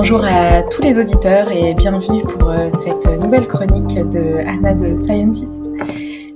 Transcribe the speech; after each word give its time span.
bonjour 0.00 0.24
à 0.24 0.62
tous 0.62 0.80
les 0.80 0.96
auditeurs 0.96 1.50
et 1.50 1.74
bienvenue 1.74 2.22
pour 2.22 2.50
euh, 2.50 2.70
cette 2.70 3.04
nouvelle 3.18 3.48
chronique 3.48 3.96
de 4.08 4.38
Anna 4.46 4.72
the 4.72 4.96
Scientist. 4.96 5.60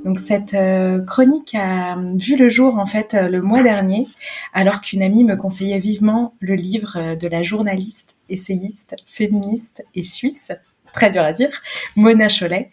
Donc 0.05 0.19
cette 0.19 0.55
euh, 0.55 1.01
chronique 1.05 1.55
a 1.55 1.97
vu 2.17 2.37
le 2.37 2.49
jour 2.49 2.77
en 2.77 2.87
fait 2.87 3.15
le 3.15 3.41
mois 3.41 3.63
dernier, 3.63 4.09
alors 4.53 4.81
qu'une 4.81 5.01
amie 5.01 5.23
me 5.23 5.37
conseillait 5.37 5.79
vivement 5.79 6.35
le 6.41 6.57
livre 6.57 7.15
de 7.15 7.29
la 7.29 7.45
journaliste, 7.45 8.17
essayiste, 8.29 8.97
féministe 9.07 9.85
et 9.95 10.03
suisse, 10.03 10.51
très 10.93 11.13
dur 11.13 11.23
à 11.23 11.31
dire, 11.31 11.63
Mona 11.95 12.27
Cholet, 12.27 12.73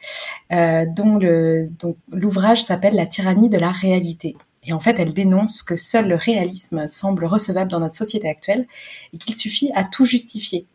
euh, 0.52 0.86
dont 0.88 1.20
l'ouvrage 2.12 2.64
s'appelle 2.64 2.96
La 2.96 3.06
tyrannie 3.06 3.50
de 3.50 3.60
la 3.60 3.72
réalité. 3.72 4.38
Et 4.64 4.74
en 4.74 4.80
fait, 4.80 5.00
elle 5.00 5.14
dénonce 5.14 5.62
que 5.62 5.76
seul 5.76 6.08
le 6.08 6.16
réalisme 6.16 6.88
semble 6.88 7.26
recevable 7.26 7.70
dans 7.70 7.80
notre 7.80 7.96
société 7.96 8.28
actuelle 8.28 8.66
et 9.14 9.18
qu'il 9.20 9.36
suffit 9.36 9.72
à 9.76 9.84
tout 9.84 10.06
justifier. 10.06 10.66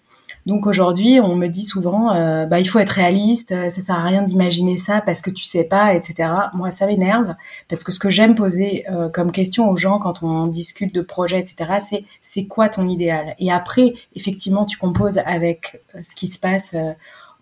Donc 0.47 0.67
aujourd'hui, 0.67 1.21
on 1.21 1.37
me 1.37 1.47
dit 1.47 1.63
souvent, 1.63 2.15
euh, 2.15 2.45
bah, 2.45 2.61
il 2.61 2.67
faut 2.67 2.79
être 2.79 2.91
réaliste, 2.91 3.53
euh, 3.53 3.71
ça 3.71 3.81
sert 3.81 3.97
à 3.97 4.03
rien 4.03 4.23
d'imaginer 4.23 4.77
ça 4.77 5.01
parce 5.01 5.23
que 5.23 5.31
tu 5.31 5.43
sais 5.43 5.65
pas, 5.65 5.95
etc. 5.95 6.31
Moi, 6.53 6.71
ça 6.71 6.87
m'énerve 6.87 7.35
parce 7.69 7.83
que 7.83 7.93
ce 7.93 7.99
que 7.99 8.11
j'aime 8.11 8.35
poser 8.35 8.85
euh, 8.91 9.09
comme 9.09 9.33
question 9.33 9.71
aux 9.71 9.77
gens 9.77 9.99
quand 9.99 10.23
on 10.23 10.47
discute 10.47 10.95
de 10.95 11.01
projets, 11.01 11.41
etc., 11.41 11.77
c'est 11.81 12.05
c'est 12.21 12.45
quoi 12.45 12.69
ton 12.69 12.87
idéal? 12.87 13.35
Et 13.39 13.51
après, 13.51 13.95
effectivement, 14.15 14.67
tu 14.67 14.77
composes 14.77 15.19
avec 15.25 15.83
ce 16.03 16.15
qui 16.15 16.27
se 16.27 16.39
passe 16.39 16.77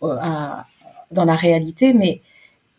dans 0.00 1.24
la 1.24 1.36
réalité, 1.36 1.92
mais 1.92 2.22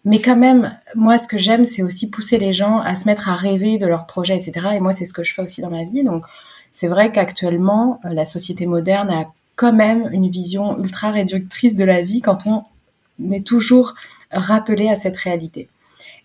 mais 0.05 0.19
quand 0.19 0.35
même, 0.35 0.77
moi, 0.95 1.17
ce 1.17 1.27
que 1.27 1.37
j'aime, 1.37 1.63
c'est 1.63 1.81
aussi 1.81 2.09
pousser 2.09 2.37
les 2.37 2.51
gens 2.51 2.79
à 2.79 2.95
se 2.95 3.05
mettre 3.05 3.29
à 3.29 3.35
rêver 3.35 3.77
de 3.77 3.87
leurs 3.87 4.05
projets, 4.05 4.35
etc. 4.35 4.69
Et 4.75 4.79
moi, 4.81 4.91
c'est 4.91 5.05
ce 5.05 5.13
que 5.13 5.23
je 5.23 5.33
fais 5.33 5.41
aussi 5.41 5.61
dans 5.61 5.69
ma 5.69 5.85
vie. 5.85 6.03
Donc, 6.03 6.23
c'est 6.71 6.87
vrai 6.87 7.11
qu'actuellement, 7.11 8.01
la 8.03 8.25
société 8.25 8.65
moderne 8.65 9.09
a 9.09 9.25
quand 9.55 9.73
même 9.73 10.09
une 10.11 10.29
vision 10.29 10.79
ultra 10.79 11.11
réductrice 11.11 11.75
de 11.75 11.83
la 11.83 12.01
vie 12.01 12.21
quand 12.21 12.47
on 12.47 13.31
est 13.31 13.45
toujours 13.45 13.93
rappelé 14.31 14.89
à 14.89 14.95
cette 14.95 15.17
réalité. 15.17 15.67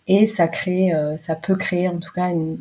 Et 0.06 0.24
ça 0.24 0.48
crée, 0.48 0.94
euh, 0.94 1.16
ça 1.16 1.34
peut 1.34 1.56
créer 1.56 1.88
en 1.88 1.98
tout 1.98 2.12
cas 2.12 2.30
une, 2.30 2.58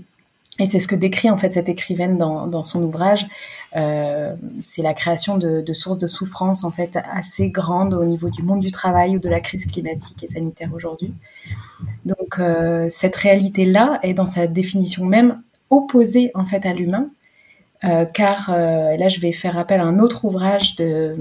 et 0.60 0.68
c'est 0.70 0.80
ce 0.80 0.88
que 0.88 0.96
décrit 0.96 1.30
en 1.30 1.38
fait 1.38 1.54
cette 1.54 1.70
écrivaine 1.70 2.18
dans, 2.18 2.64
son 2.64 2.84
ouvrage. 2.84 3.28
Euh, 3.76 4.36
c'est 4.62 4.82
la 4.82 4.94
création 4.94 5.38
de, 5.38 5.74
sources 5.74 6.00
de 6.00 6.08
souffrance 6.08 6.64
en 6.64 6.72
fait 6.72 6.98
assez 7.14 7.50
grandes 7.50 7.94
au 7.94 8.06
niveau 8.06 8.30
du 8.30 8.42
monde 8.42 8.60
du 8.60 8.72
travail 8.72 9.18
ou 9.18 9.20
de 9.20 9.30
la 9.30 9.40
crise 9.40 9.66
climatique 9.66 10.24
et 10.24 10.28
sanitaire 10.28 10.70
aujourd'hui. 10.74 11.14
Donc 12.06 12.40
euh, 12.40 12.88
cette 12.90 13.16
réalité-là 13.16 14.00
est 14.02 14.14
dans 14.14 14.26
sa 14.26 14.48
définition 14.48 15.06
même 15.06 15.42
opposée 15.70 16.32
en 16.34 16.46
fait 16.46 16.66
à 16.66 16.74
l'humain, 16.74 17.10
car 17.82 18.50
euh, 18.50 18.98
là 18.98 19.08
je 19.08 19.20
vais 19.20 19.32
faire 19.32 19.58
appel 19.58 19.80
à 19.80 19.84
un 19.84 20.00
autre 20.00 20.26
ouvrage 20.26 20.76
de 20.76 21.16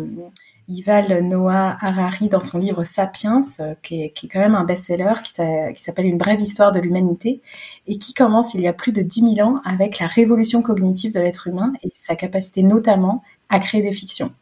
Yuval 0.69 1.23
Noah 1.23 1.77
Harari 1.81 2.29
dans 2.29 2.41
son 2.41 2.59
livre 2.59 2.83
Sapiens, 2.83 3.41
euh, 3.61 3.75
qui 3.83 4.03
est, 4.03 4.13
quand 4.31 4.41
même 4.41 4.57
un 4.57 4.65
best-seller, 4.65 5.13
qui 5.23 5.33
s'appelle 5.33 6.07
Une 6.07 6.19
brève 6.19 6.41
histoire 6.41 6.73
de 6.73 6.81
l'humanité, 6.81 7.41
et 7.87 7.99
qui 7.99 8.15
commence 8.15 8.55
il 8.55 8.63
y 8.63 8.67
a 8.67 8.73
plus 8.73 8.93
de 8.93 9.03
10 9.03 9.37
000 9.37 9.49
ans 9.49 9.61
avec 9.65 10.01
la 10.01 10.09
révolution 10.09 10.63
cognitive 10.63 11.13
de 11.15 11.21
l'être 11.21 11.47
humain 11.47 11.73
et 11.85 11.91
sa 11.95 12.17
capacité 12.17 12.63
notamment 12.63 13.23
à 13.49 13.61
créer 13.61 13.83
des 13.83 13.93
fictions. 13.93 14.33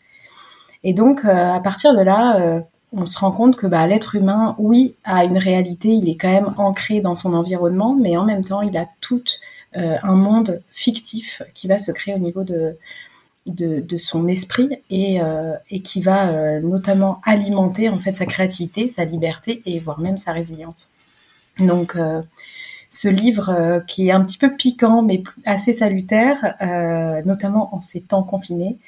Et 0.83 0.95
donc, 0.95 1.25
euh, 1.25 1.53
à 1.53 1.61
partir 1.61 1.95
de 1.95 2.01
là, 2.01 2.41
euh, 2.41 2.61
on 2.93 3.05
se 3.05 3.19
rend 3.19 3.33
compte 3.33 3.57
que 3.57 3.67
bah, 3.67 3.87
l'être 3.87 4.15
humain, 4.15 4.55
oui, 4.59 4.95
a 5.05 5.25
une 5.25 5.39
réalité, 5.39 5.91
il 5.91 6.09
est 6.09 6.17
quand 6.17 6.33
même 6.33 6.55
ancré 6.57 7.01
dans 7.01 7.15
son 7.15 7.35
environnement, 7.35 7.95
mais 7.95 8.17
en 8.17 8.25
même 8.25 8.45
temps, 8.45 8.63
il 8.63 8.77
a 8.79 8.87
tout 9.03 9.25
un 9.75 10.15
monde 10.15 10.63
fictif 10.71 11.43
qui 11.53 11.67
va 11.67 11.79
se 11.79 11.91
créer 11.91 12.15
au 12.15 12.19
niveau 12.19 12.45
de, 12.45 12.77
de, 13.47 13.99
son 13.99 14.27
esprit 14.27 14.71
et, 14.91 15.21
euh, 15.21 15.55
qui 15.83 16.01
va 16.01 16.29
euh, 16.29 16.61
notamment 16.61 17.21
alimenter 17.25 17.89
en 17.89 17.99
fait 17.99 18.17
sa 18.17 18.27
créativité, 18.27 18.89
sa 18.89 19.05
liberté 19.05 19.63
et 19.67 19.79
voire 19.81 20.01
même 20.01 20.17
sa 20.17 20.33
résilience. 20.33 20.89
Donc 21.59 21.97
euh, 21.97 22.23
ce 22.89 23.09
livre 23.09 23.83
qui 23.87 24.09
est 24.09 24.13
un 24.13 24.25
petit 24.25 24.39
peu 24.39 24.57
piquant 24.57 25.03
mais 25.03 25.23
assez 25.45 25.73
salutaire, 25.73 26.55
notamment 27.25 27.75
en 27.75 27.81
ces 27.81 28.01
temps 28.01 28.23
confinés, 28.23 28.79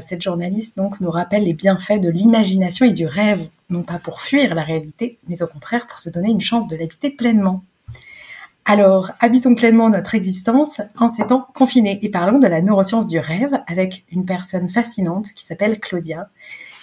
cette 0.00 0.22
journaliste 0.22 0.76
donc 0.76 1.00
nous 1.00 1.10
rappelle 1.10 1.44
les 1.44 1.54
bienfaits 1.54 2.00
de 2.00 2.08
l'imagination 2.08 2.86
et 2.86 2.90
du 2.90 3.06
rêve, 3.06 3.46
non 3.70 3.84
pas 3.84 4.00
pour 4.00 4.20
fuir 4.20 4.56
la 4.56 4.64
réalité, 4.64 5.18
mais 5.28 5.40
au 5.40 5.46
contraire 5.46 5.86
pour 5.86 6.00
se 6.00 6.10
donner 6.10 6.30
une 6.30 6.40
chance 6.40 6.66
de 6.66 6.74
l'habiter 6.74 7.10
pleinement. 7.10 7.62
Alors, 8.70 9.12
habitons 9.20 9.54
pleinement 9.54 9.88
notre 9.88 10.14
existence 10.14 10.82
en 10.98 11.08
ces 11.08 11.26
temps 11.26 11.48
confinés 11.54 11.98
et 12.02 12.10
parlons 12.10 12.38
de 12.38 12.46
la 12.46 12.60
neuroscience 12.60 13.06
du 13.06 13.18
rêve 13.18 13.58
avec 13.66 14.04
une 14.12 14.26
personne 14.26 14.68
fascinante 14.68 15.28
qui 15.34 15.46
s'appelle 15.46 15.80
Claudia. 15.80 16.28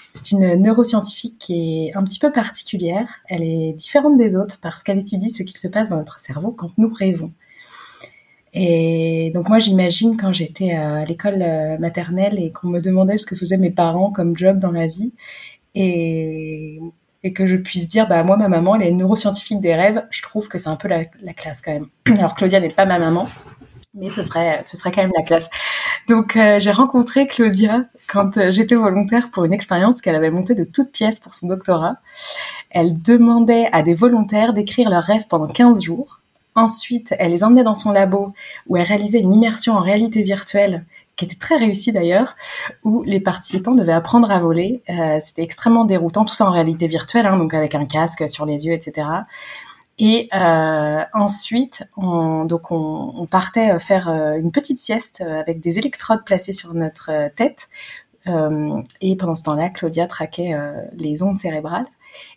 C'est 0.09 0.31
une 0.31 0.55
neuroscientifique 0.55 1.37
qui 1.37 1.85
est 1.85 1.95
un 1.95 2.03
petit 2.03 2.17
peu 2.17 2.31
particulière. 2.31 3.07
Elle 3.27 3.43
est 3.43 3.73
différente 3.73 4.17
des 4.17 4.35
autres 4.35 4.57
parce 4.63 4.81
qu'elle 4.81 4.97
étudie 4.97 5.29
ce 5.29 5.43
qui 5.43 5.53
se 5.53 5.67
passe 5.67 5.89
dans 5.89 5.97
notre 5.97 6.17
cerveau 6.17 6.49
quand 6.49 6.75
nous 6.79 6.91
rêvons. 6.91 7.31
Et 8.55 9.29
donc 9.35 9.47
moi, 9.47 9.59
j'imagine 9.59 10.17
quand 10.17 10.33
j'étais 10.33 10.71
à 10.71 11.05
l'école 11.05 11.43
euh, 11.43 11.77
maternelle 11.77 12.39
et 12.39 12.49
qu'on 12.49 12.69
me 12.69 12.79
demandait 12.79 13.17
ce 13.17 13.27
que 13.27 13.35
faisaient 13.35 13.59
mes 13.59 13.69
parents 13.69 14.11
comme 14.11 14.35
job 14.35 14.57
dans 14.57 14.71
la 14.71 14.87
vie. 14.87 15.13
Et 15.75 16.79
et 17.25 17.33
que 17.33 17.47
je 17.47 17.55
puisse 17.55 17.87
dire, 17.87 18.07
bah 18.07 18.21
moi, 18.21 18.37
ma 18.37 18.47
maman, 18.47 18.75
elle 18.75 18.83
est 18.83 18.91
neuroscientifique 18.91 19.59
des 19.59 19.73
rêves, 19.73 20.05
je 20.11 20.21
trouve 20.21 20.47
que 20.47 20.59
c'est 20.59 20.69
un 20.69 20.75
peu 20.75 20.87
la, 20.87 21.05
classe 21.33 21.59
quand 21.59 21.73
même. 21.73 21.87
Alors 22.19 22.35
Claudia 22.35 22.59
n'est 22.59 22.69
pas 22.69 22.85
ma 22.85 22.99
maman, 22.99 23.27
mais 23.95 24.11
ce 24.11 24.21
serait, 24.21 24.61
ce 24.63 24.77
serait 24.77 24.91
quand 24.91 25.01
même 25.01 25.11
la 25.17 25.23
classe. 25.23 25.49
Donc 26.07 26.37
euh, 26.37 26.59
j'ai 26.59 26.69
rencontré 26.69 27.25
Claudia 27.25 27.85
quand 28.07 28.37
euh, 28.37 28.51
j'étais 28.51 28.75
volontaire 28.75 29.31
pour 29.31 29.43
une 29.43 29.53
expérience 29.53 30.01
qu'elle 30.01 30.13
avait 30.13 30.29
montée 30.29 30.53
de 30.53 30.65
toutes 30.65 30.91
pièces 30.91 31.17
pour 31.17 31.33
son 31.33 31.47
doctorat. 31.47 31.95
Elle 32.69 33.01
demandait 33.01 33.69
à 33.71 33.81
des 33.81 33.95
volontaires 33.95 34.53
d'écrire 34.53 34.91
leurs 34.91 35.03
rêves 35.03 35.25
pendant 35.27 35.47
15 35.47 35.83
jours. 35.83 36.19
Ensuite, 36.53 37.15
elle 37.17 37.31
les 37.31 37.43
emmenait 37.43 37.63
dans 37.63 37.73
son 37.73 37.91
labo 37.91 38.35
où 38.67 38.77
elle 38.77 38.83
réalisait 38.83 39.19
une 39.19 39.33
immersion 39.33 39.73
en 39.73 39.81
réalité 39.81 40.21
virtuelle 40.21 40.85
qui 41.15 41.25
était 41.25 41.35
très 41.35 41.55
réussi 41.55 41.91
d'ailleurs, 41.91 42.35
où 42.83 43.03
les 43.03 43.19
participants 43.19 43.73
devaient 43.73 43.93
apprendre 43.93 44.31
à 44.31 44.39
voler. 44.39 44.81
Euh, 44.89 45.17
C'était 45.19 45.43
extrêmement 45.43 45.85
déroutant, 45.85 46.25
tout 46.25 46.33
ça 46.33 46.47
en 46.47 46.51
réalité 46.51 46.87
virtuelle, 46.87 47.25
hein, 47.25 47.37
donc 47.37 47.53
avec 47.53 47.75
un 47.75 47.85
casque 47.85 48.27
sur 48.29 48.45
les 48.45 48.65
yeux, 48.65 48.73
etc. 48.73 49.07
Et 49.97 50.27
euh, 50.33 51.03
ensuite, 51.13 51.85
on, 51.95 52.43
donc 52.43 52.69
on, 52.69 53.27
partait 53.27 53.79
faire 53.79 54.09
euh, 54.09 54.35
une 54.35 54.51
petite 54.51 54.79
sieste 54.79 55.21
avec 55.21 55.61
des 55.61 55.79
électrodes 55.79 56.25
placées 56.25 56.53
sur 56.53 56.73
notre 56.73 57.29
tête. 57.35 57.69
Et 59.01 59.15
pendant 59.17 59.35
ce 59.35 59.43
temps-là, 59.43 59.69
Claudia 59.69 60.07
traquait 60.07 60.57
les 60.97 61.21
ondes 61.21 61.37
cérébrales. 61.37 61.85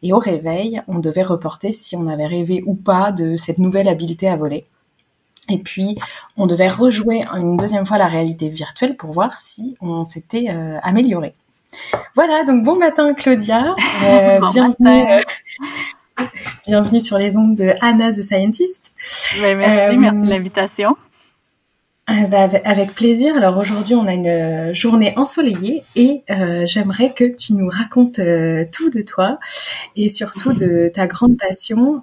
Et 0.02 0.12
au 0.12 0.18
réveil, 0.18 0.82
on 0.86 0.98
devait 0.98 1.22
reporter 1.22 1.72
si 1.72 1.96
on 1.96 2.08
avait 2.08 2.26
rêvé 2.26 2.62
ou 2.66 2.74
pas 2.74 3.10
de 3.10 3.36
cette 3.36 3.56
nouvelle 3.56 3.88
habileté 3.88 4.28
à 4.28 4.36
voler. 4.36 4.64
Et 5.48 5.58
puis, 5.58 5.98
on 6.36 6.46
devait 6.46 6.68
rejouer 6.68 7.24
une 7.34 7.56
deuxième 7.56 7.86
fois 7.86 7.98
la 7.98 8.08
réalité 8.08 8.48
virtuelle 8.48 8.96
pour 8.96 9.12
voir 9.12 9.38
si 9.38 9.76
on 9.80 10.04
s'était 10.04 10.46
euh, 10.50 10.78
amélioré. 10.82 11.34
Voilà, 12.14 12.44
donc 12.44 12.64
bon 12.64 12.76
matin 12.76 13.14
Claudia. 13.14 13.74
Euh, 14.04 14.38
bienvenue, 14.52 15.12
euh, 16.20 16.24
bienvenue 16.66 17.00
sur 17.00 17.18
les 17.18 17.36
ondes 17.36 17.56
de 17.56 17.74
Anna 17.80 18.10
the 18.10 18.22
Scientist. 18.22 18.92
merci, 19.40 19.96
merci 19.96 20.22
de 20.22 20.30
l'invitation. 20.30 20.96
Euh, 22.10 22.48
avec 22.64 22.94
plaisir. 22.94 23.36
Alors 23.36 23.58
aujourd'hui, 23.58 23.94
on 23.94 24.06
a 24.06 24.14
une 24.14 24.26
euh, 24.26 24.74
journée 24.74 25.12
ensoleillée 25.16 25.84
et 25.94 26.22
euh, 26.30 26.64
j'aimerais 26.64 27.12
que 27.12 27.24
tu 27.24 27.52
nous 27.52 27.68
racontes 27.68 28.20
tout 28.72 28.88
de 28.88 29.02
toi 29.02 29.38
et 29.94 30.08
surtout 30.08 30.54
de 30.54 30.90
ta 30.92 31.06
grande 31.06 31.36
passion. 31.36 32.02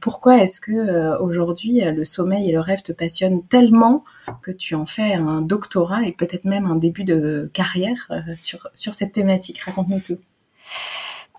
pourquoi 0.00 0.38
est-ce 0.38 0.60
que 0.60 1.18
aujourd'hui 1.20 1.82
le 1.82 2.04
sommeil 2.04 2.48
et 2.48 2.52
le 2.52 2.60
rêve 2.60 2.82
te 2.82 2.92
passionnent 2.92 3.42
tellement 3.48 4.04
que 4.42 4.50
tu 4.50 4.74
en 4.74 4.86
fais 4.86 5.14
un 5.14 5.42
doctorat 5.42 6.04
et 6.04 6.12
peut-être 6.12 6.44
même 6.44 6.66
un 6.66 6.76
début 6.76 7.04
de 7.04 7.50
carrière 7.52 8.10
sur, 8.36 8.68
sur 8.74 8.94
cette 8.94 9.12
thématique? 9.12 9.58
Raconte-nous 9.60 10.00
tout. 10.00 10.18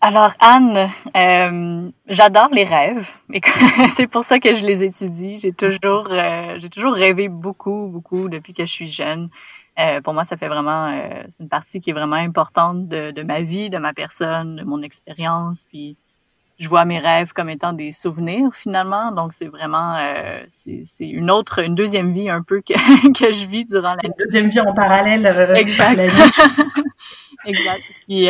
Alors 0.01 0.34
Anne, 0.40 0.90
euh, 1.18 1.92
j'adore 2.07 2.50
les 2.51 2.63
rêves 2.63 3.10
et 3.34 3.42
c'est 3.90 4.07
pour 4.07 4.24
ça 4.24 4.40
que 4.40 4.54
je 4.54 4.66
les 4.66 4.84
étudie. 4.84 5.38
J'ai 5.38 5.51
toujours, 5.51 6.07
euh, 6.10 6.56
j'ai 6.57 6.69
toujours 6.69 6.94
rêvé 6.94 7.28
beaucoup, 7.28 7.88
beaucoup 7.90 8.30
depuis 8.30 8.54
que 8.54 8.66
je 8.66 8.72
suis 8.72 8.88
jeune. 8.88 9.30
Euh, 9.78 10.01
pour 10.01 10.13
moi, 10.13 10.24
ça 10.24 10.38
fait 10.38 10.48
vraiment, 10.48 10.88
euh, 10.88 11.24
c'est 11.30 11.44
une 11.44 11.50
partie 11.50 11.80
qui 11.80 11.90
est 11.90 11.94
vraiment 11.94 12.16
importante 12.16 12.88
de, 12.88 13.12
de, 13.12 13.24
ma 13.24 13.42
vie, 13.42 13.69
de 13.69 13.78
ma 13.78 13.94
personne, 13.94 14.57
de 14.57 14.63
mon 14.63 14.81
expérience. 14.81 15.66
Puis 15.69 15.98
je 16.60 16.68
vois 16.68 16.84
mes 16.84 17.00
rêves 17.00 17.31
comme 17.34 17.50
étant 17.50 17.74
des 17.74 17.92
souvenirs 17.92 18.54
finalement. 18.54 19.12
Donc 19.12 19.34
c'est 19.34 19.48
vraiment, 19.48 19.95
euh, 19.98 20.44
c'est 20.48 21.07
une 21.07 21.31
autre, 21.31 21.60
une 21.60 21.75
deuxième 21.75 22.13
vie 22.13 22.30
un 22.30 22.42
peu 22.42 22.62
que, 22.62 22.74
que 23.19 23.31
je 23.31 23.48
vis 23.48 23.66
durant 23.66 23.90
la. 23.92 24.06
Une 24.06 24.13
deuxième 24.18 24.50
vie 24.50 24.62
en 24.62 24.74
parallèle. 24.74 25.25
exact. 25.57 26.00
exact. 27.45 27.84
Puis 28.07 28.28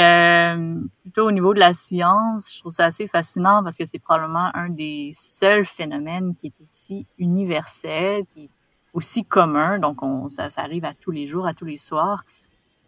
plutôt 1.09 1.27
au 1.27 1.31
niveau 1.31 1.55
de 1.55 1.59
la 1.59 1.73
science, 1.73 2.53
je 2.53 2.59
trouve 2.59 2.71
ça 2.71 2.85
assez 2.85 3.07
fascinant 3.07 3.63
parce 3.63 3.77
que 3.77 3.85
c'est 3.85 3.99
probablement 3.99 4.51
un 4.53 4.69
des 4.69 5.09
seuls 5.13 5.65
phénomènes 5.65 6.35
qui 6.35 6.47
est 6.47 6.63
aussi 6.65 7.07
universel, 7.17 8.25
qui 8.27 8.45
est 8.45 8.49
aussi 8.93 9.25
commun. 9.25 9.79
Donc, 9.79 10.03
on, 10.03 10.27
ça, 10.27 10.51
ça 10.51 10.61
arrive 10.61 10.85
à 10.85 10.93
tous 10.93 11.09
les 11.09 11.25
jours, 11.25 11.47
à 11.47 11.53
tous 11.55 11.65
les 11.65 11.77
soirs. 11.77 12.23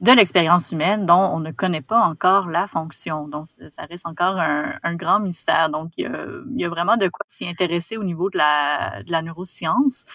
de 0.01 0.11
l'expérience 0.11 0.71
humaine 0.71 1.05
dont 1.07 1.31
on 1.33 1.39
ne 1.39 1.51
connaît 1.51 1.81
pas 1.81 1.99
encore 1.99 2.47
la 2.47 2.67
fonction. 2.67 3.27
Donc, 3.27 3.47
ça 3.47 3.85
reste 3.89 4.05
encore 4.05 4.37
un, 4.37 4.95
grand 4.95 5.19
mystère. 5.19 5.71
Donc, 5.71 5.91
il 5.97 6.11
y, 6.55 6.65
a, 6.65 6.69
vraiment 6.69 6.97
de 6.97 7.07
quoi 7.07 7.25
s'y 7.27 7.47
intéresser 7.47 7.97
au 7.97 8.03
niveau 8.03 8.29
de 8.29 8.37
la, 8.37 9.01
de 9.03 9.11
la 9.11 9.23
neuroscience. 9.23 10.05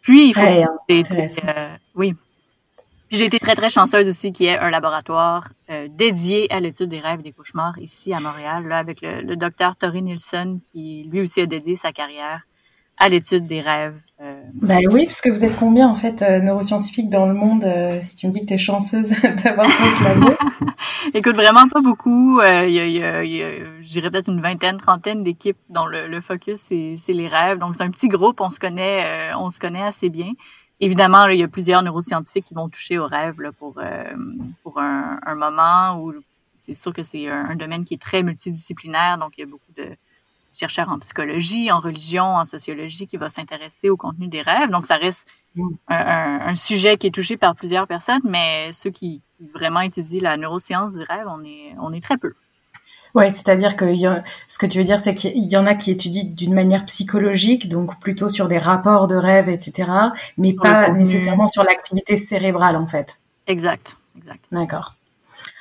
Puis, 0.00 0.28
il 0.28 0.34
faut... 0.34 0.40
Euh, 0.40 1.76
oui. 1.94 2.14
J'ai 3.10 3.26
été 3.26 3.38
très, 3.38 3.54
très 3.54 3.70
chanceuse 3.70 4.08
aussi 4.08 4.32
qu'il 4.32 4.46
y 4.46 4.48
ait 4.48 4.58
un 4.58 4.70
laboratoire 4.70 5.50
euh, 5.70 5.88
dédié 5.90 6.52
à 6.52 6.60
l'étude 6.60 6.88
des 6.88 7.00
rêves 7.00 7.20
et 7.20 7.24
des 7.24 7.32
cauchemars 7.32 7.78
ici 7.78 8.12
à 8.12 8.20
Montréal, 8.20 8.66
là, 8.66 8.78
avec 8.78 9.02
le, 9.02 9.22
le 9.22 9.36
docteur 9.36 9.76
Tori 9.76 10.02
Nielsen, 10.02 10.60
qui 10.60 11.08
lui 11.10 11.20
aussi 11.20 11.40
a 11.40 11.46
dédié 11.46 11.76
sa 11.76 11.92
carrière 11.92 12.42
à 12.98 13.08
l'étude 13.08 13.46
des 13.46 13.60
rêves. 13.60 14.00
Euh. 14.20 14.40
Ben 14.54 14.80
oui, 14.90 15.06
parce 15.06 15.20
que 15.20 15.28
vous 15.28 15.44
êtes 15.44 15.56
combien 15.56 15.88
en 15.88 15.96
fait 15.96 16.22
euh, 16.22 16.38
neuroscientifiques 16.38 17.10
dans 17.10 17.26
le 17.26 17.34
monde 17.34 17.64
euh, 17.64 18.00
Si 18.00 18.16
tu 18.16 18.28
me 18.28 18.32
dis 18.32 18.40
que 18.40 18.46
tu 18.46 18.54
es 18.54 18.58
chanceuse 18.58 19.10
d'avoir 19.44 19.66
fait 19.66 19.88
ce 19.88 20.04
labo? 20.04 20.32
Écoute, 21.14 21.34
vraiment 21.34 21.68
pas 21.68 21.80
beaucoup. 21.80 22.40
Il 22.40 22.70
y 22.70 22.78
a, 22.78 22.86
y 22.86 23.02
a, 23.02 23.24
y 23.24 23.42
a 23.42 23.48
je 23.80 23.88
dirais 23.88 24.10
peut-être 24.10 24.30
une 24.30 24.40
vingtaine, 24.40 24.76
trentaine 24.76 25.24
d'équipes 25.24 25.58
dont 25.68 25.86
le, 25.86 26.06
le 26.06 26.20
focus 26.20 26.58
c'est 26.58 27.12
les 27.12 27.28
rêves. 27.28 27.58
Donc 27.58 27.74
c'est 27.74 27.82
un 27.82 27.90
petit 27.90 28.08
groupe, 28.08 28.40
on 28.40 28.50
se 28.50 28.60
connaît, 28.60 29.32
on 29.36 29.50
se 29.50 29.58
connaît 29.58 29.82
assez 29.82 30.08
bien. 30.08 30.30
Évidemment, 30.80 31.26
il 31.26 31.38
y 31.38 31.42
a 31.42 31.48
plusieurs 31.48 31.82
neuroscientifiques 31.82 32.46
qui 32.46 32.54
vont 32.54 32.68
toucher 32.68 32.98
aux 32.98 33.06
rêves 33.06 33.40
là, 33.40 33.52
pour 33.52 33.80
pour 34.62 34.80
un, 34.80 35.20
un 35.24 35.34
moment 35.34 36.00
où 36.02 36.14
c'est 36.56 36.74
sûr 36.74 36.92
que 36.92 37.02
c'est 37.02 37.28
un, 37.28 37.50
un, 37.50 37.56
domaine 37.56 37.84
qui 37.84 37.94
est 37.94 38.02
très 38.02 38.22
multidisciplinaire, 38.22 39.18
donc 39.18 39.34
il 39.36 39.40
y 39.40 39.44
a 39.44 39.46
beaucoup 39.46 39.72
de 39.76 39.96
chercheur 40.54 40.88
en 40.88 40.98
psychologie, 40.98 41.70
en 41.70 41.80
religion, 41.80 42.24
en 42.24 42.44
sociologie 42.44 43.06
qui 43.06 43.16
va 43.16 43.28
s'intéresser 43.28 43.90
au 43.90 43.96
contenu 43.96 44.28
des 44.28 44.42
rêves. 44.42 44.70
Donc, 44.70 44.86
ça 44.86 44.96
reste 44.96 45.28
mm. 45.56 45.68
un, 45.88 46.54
sujet 46.54 46.96
qui 46.96 47.08
est 47.08 47.14
touché 47.14 47.36
par 47.36 47.54
plusieurs 47.54 47.86
personnes, 47.86 48.22
mais 48.24 48.72
ceux 48.72 48.90
qui, 48.90 49.20
vraiment 49.52 49.80
étudient 49.80 50.22
la 50.22 50.36
neuroscience 50.36 50.94
du 50.94 51.02
rêve, 51.02 51.26
on 51.26 51.44
est, 51.44 51.74
on 51.78 51.92
est 51.92 52.00
très 52.00 52.16
peu. 52.16 52.34
Ouais, 53.14 53.30
c'est-à-dire 53.30 53.76
que 53.76 53.86
ce 54.48 54.58
que 54.58 54.66
tu 54.66 54.78
veux 54.78 54.84
dire, 54.84 55.00
c'est 55.00 55.14
qu'il 55.14 55.50
y 55.50 55.56
en 55.56 55.66
a 55.66 55.74
qui 55.74 55.92
étudient 55.92 56.24
d'une 56.24 56.52
manière 56.52 56.84
psychologique, 56.86 57.68
donc 57.68 58.00
plutôt 58.00 58.28
sur 58.28 58.48
des 58.48 58.58
rapports 58.58 59.06
de 59.06 59.14
rêves, 59.14 59.48
etc., 59.48 59.88
mais 60.36 60.52
pas 60.52 60.90
nécessairement 60.90 61.46
sur 61.46 61.62
l'activité 61.62 62.16
cérébrale, 62.16 62.76
en 62.76 62.88
fait. 62.88 63.20
Exact, 63.46 63.98
exact. 64.16 64.46
D'accord. 64.50 64.94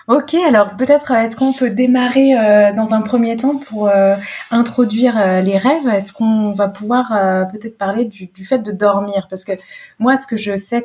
Ok, 0.10 0.34
alors 0.34 0.76
peut-être 0.76 1.14
euh, 1.14 1.22
est-ce 1.22 1.38
qu'on 1.38 1.54
peut 1.54 1.70
démarrer 1.70 2.38
euh, 2.38 2.74
dans 2.74 2.94
un 2.94 3.02
premier 3.02 3.38
temps 3.38 3.58
pour 3.58 3.88
euh, 3.88 4.16
introduire 4.52 5.42
les 5.42 5.58
rêves? 5.58 5.88
Est-ce 5.88 6.12
qu'on 6.12 6.52
va 6.52 6.68
pouvoir 6.68 7.08
peut-être 7.52 7.78
parler 7.78 8.06
du, 8.06 8.30
fait 8.44 8.60
de 8.60 8.72
dormir? 8.72 9.28
Parce 9.30 9.46
que 9.46 9.54
moi, 10.00 10.18
ce 10.18 10.28
que 10.28 10.36
je 10.36 10.58
sais 10.58 10.84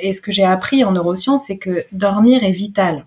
et 0.00 0.12
ce 0.14 0.22
que 0.22 0.32
j'ai 0.32 0.44
appris 0.44 0.82
en 0.84 0.92
neurosciences, 0.92 1.46
c'est 1.46 1.58
que 1.58 1.84
dormir 1.92 2.42
est 2.42 2.52
vital. 2.52 3.04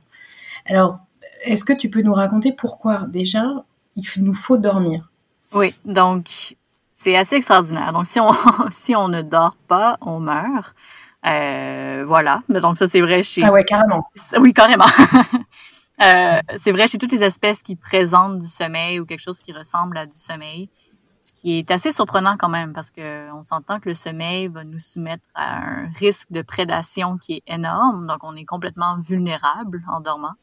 Alors, 0.68 1.00
est-ce 1.44 1.64
que 1.64 1.74
tu 1.74 1.90
peux 1.90 2.02
nous 2.02 2.14
raconter 2.14 2.52
pourquoi 2.52 3.06
déjà 3.08 3.44
il 3.96 4.06
nous 4.18 4.34
faut 4.34 4.58
dormir? 4.58 5.12
Oui, 5.54 5.74
donc 5.86 6.56
c'est 6.92 7.16
assez 7.16 7.36
extraordinaire. 7.36 7.94
Donc 7.94 8.06
si 8.06 8.20
on 8.20 8.32
si 8.72 8.96
on 8.96 9.08
ne 9.08 9.22
dort 9.22 9.56
pas, 9.68 9.98
on 10.02 10.20
meurt. 10.20 10.76
Euh, 11.26 12.04
voilà. 12.08 12.44
Donc 12.50 12.78
ça, 12.78 12.88
c'est 12.88 13.02
vrai 13.02 13.24
chez... 13.24 13.44
Ah 13.44 13.52
ouais, 13.52 13.64
carrément. 13.64 14.10
Oui, 14.40 14.54
carrément. 14.54 14.86
euh, 16.04 16.40
c'est 16.56 16.72
vrai 16.72 16.88
chez 16.88 16.98
toutes 16.98 17.12
les 17.12 17.24
espèces 17.24 17.64
qui 17.64 17.76
présentent 17.76 18.40
du 18.40 18.48
sommeil 18.48 19.00
ou 19.00 19.06
quelque 19.06 19.22
chose 19.22 19.42
qui 19.42 19.52
ressemble 19.52 19.98
à 19.98 20.06
du 20.06 20.18
sommeil. 20.18 20.70
Ce 21.22 21.34
qui 21.34 21.58
est 21.58 21.72
assez 21.72 21.92
surprenant 21.92 22.38
quand 22.38 22.48
même 22.48 22.72
parce 22.72 22.90
que 22.90 23.30
on 23.34 23.44
s'entend 23.44 23.82
que 23.82 23.90
le 23.90 23.96
sommeil 23.96 24.48
va 24.48 24.64
nous 24.64 24.80
soumettre 24.80 25.26
à 25.36 25.58
un 25.58 25.90
risque 25.98 26.32
de 26.32 26.42
prédation 26.42 27.18
qui 27.18 27.34
est 27.34 27.44
énorme. 27.48 28.08
Donc 28.08 28.20
on 28.22 28.36
est 28.36 28.46
complètement 28.46 28.98
vulnérable 29.00 29.84
en 29.90 30.00
dormant. 30.00 30.36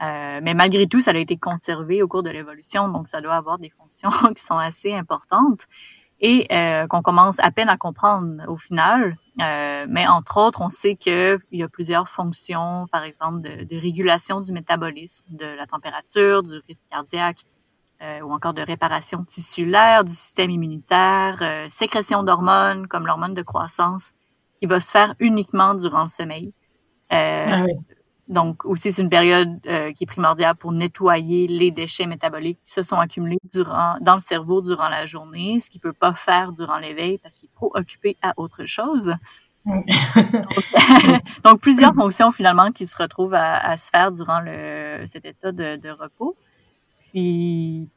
Euh, 0.00 0.40
mais 0.42 0.54
malgré 0.54 0.86
tout, 0.86 1.00
ça 1.00 1.12
a 1.12 1.16
été 1.16 1.36
conservé 1.36 2.02
au 2.02 2.08
cours 2.08 2.22
de 2.22 2.30
l'évolution, 2.30 2.88
donc 2.88 3.08
ça 3.08 3.20
doit 3.20 3.34
avoir 3.34 3.58
des 3.58 3.70
fonctions 3.70 4.10
qui 4.36 4.42
sont 4.42 4.58
assez 4.58 4.92
importantes 4.94 5.66
et 6.22 6.46
euh, 6.52 6.86
qu'on 6.86 7.02
commence 7.02 7.40
à 7.40 7.50
peine 7.50 7.68
à 7.68 7.76
comprendre 7.76 8.42
au 8.48 8.56
final. 8.56 9.18
Euh, 9.40 9.86
mais 9.88 10.06
entre 10.06 10.38
autres, 10.38 10.60
on 10.62 10.68
sait 10.68 10.94
qu'il 10.94 11.40
y 11.50 11.62
a 11.62 11.68
plusieurs 11.68 12.08
fonctions, 12.08 12.86
par 12.92 13.02
exemple, 13.02 13.40
de, 13.40 13.76
régulation 13.76 14.40
du 14.40 14.52
métabolisme, 14.52 15.24
de 15.30 15.46
la 15.46 15.66
température, 15.66 16.42
du 16.42 16.54
rythme 16.68 16.80
cardiaque, 16.90 17.40
euh, 18.02 18.20
ou 18.20 18.32
encore 18.32 18.54
de 18.54 18.62
réparation 18.62 19.24
tissulaire 19.24 20.04
du 20.04 20.12
système 20.12 20.50
immunitaire, 20.50 21.38
euh, 21.42 21.66
sécrétion 21.68 22.22
d'hormones 22.22 22.86
comme 22.86 23.06
l'hormone 23.06 23.34
de 23.34 23.42
croissance, 23.42 24.12
qui 24.60 24.66
va 24.66 24.80
se 24.80 24.90
faire 24.90 25.14
uniquement 25.18 25.74
durant 25.74 26.02
le 26.02 26.08
sommeil. 26.08 26.52
Euh, 27.12 27.44
ah 27.46 27.64
oui. 27.64 27.72
Donc 28.28 28.64
aussi, 28.64 28.92
c'est 28.92 29.02
une 29.02 29.10
période 29.10 29.58
euh, 29.66 29.92
qui 29.92 30.04
est 30.04 30.06
primordiale 30.06 30.54
pour 30.54 30.72
nettoyer 30.72 31.48
les 31.48 31.70
déchets 31.70 32.06
métaboliques 32.06 32.60
qui 32.64 32.72
se 32.72 32.82
sont 32.82 32.96
accumulés 32.96 33.38
durant, 33.50 33.96
dans 34.00 34.14
le 34.14 34.20
cerveau 34.20 34.62
durant 34.62 34.88
la 34.88 35.06
journée, 35.06 35.58
ce 35.58 35.70
qu'il 35.70 35.80
peut 35.80 35.92
pas 35.92 36.14
faire 36.14 36.52
durant 36.52 36.78
l'éveil 36.78 37.18
parce 37.18 37.38
qu'il 37.38 37.48
est 37.48 37.56
trop 37.56 37.72
occupé 37.74 38.16
à 38.22 38.32
autre 38.36 38.64
chose. 38.64 39.14
donc, 41.44 41.60
plusieurs 41.60 41.94
fonctions 41.94 42.32
finalement 42.32 42.72
qui 42.72 42.86
se 42.86 42.96
retrouvent 42.96 43.34
à, 43.34 43.58
à 43.58 43.76
se 43.76 43.90
faire 43.90 44.10
durant 44.10 44.40
le, 44.40 45.02
cet 45.06 45.24
état 45.24 45.52
de, 45.52 45.76
de 45.76 45.90
repos. 45.90 46.36
Puis 47.10 47.88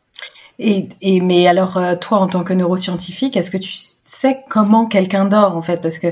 et, 0.57 0.87
et, 1.01 1.19
mais 1.19 1.47
alors, 1.47 1.77
euh, 1.77 1.95
toi, 1.95 2.19
en 2.19 2.27
tant 2.27 2.43
que 2.43 2.53
neuroscientifique, 2.53 3.35
est-ce 3.35 3.51
que 3.51 3.57
tu 3.57 3.73
sais 3.75 4.39
comment 4.49 4.87
quelqu'un 4.87 5.25
dort 5.25 5.57
en 5.57 5.61
fait? 5.61 5.81
Parce 5.81 5.99
que 5.99 6.07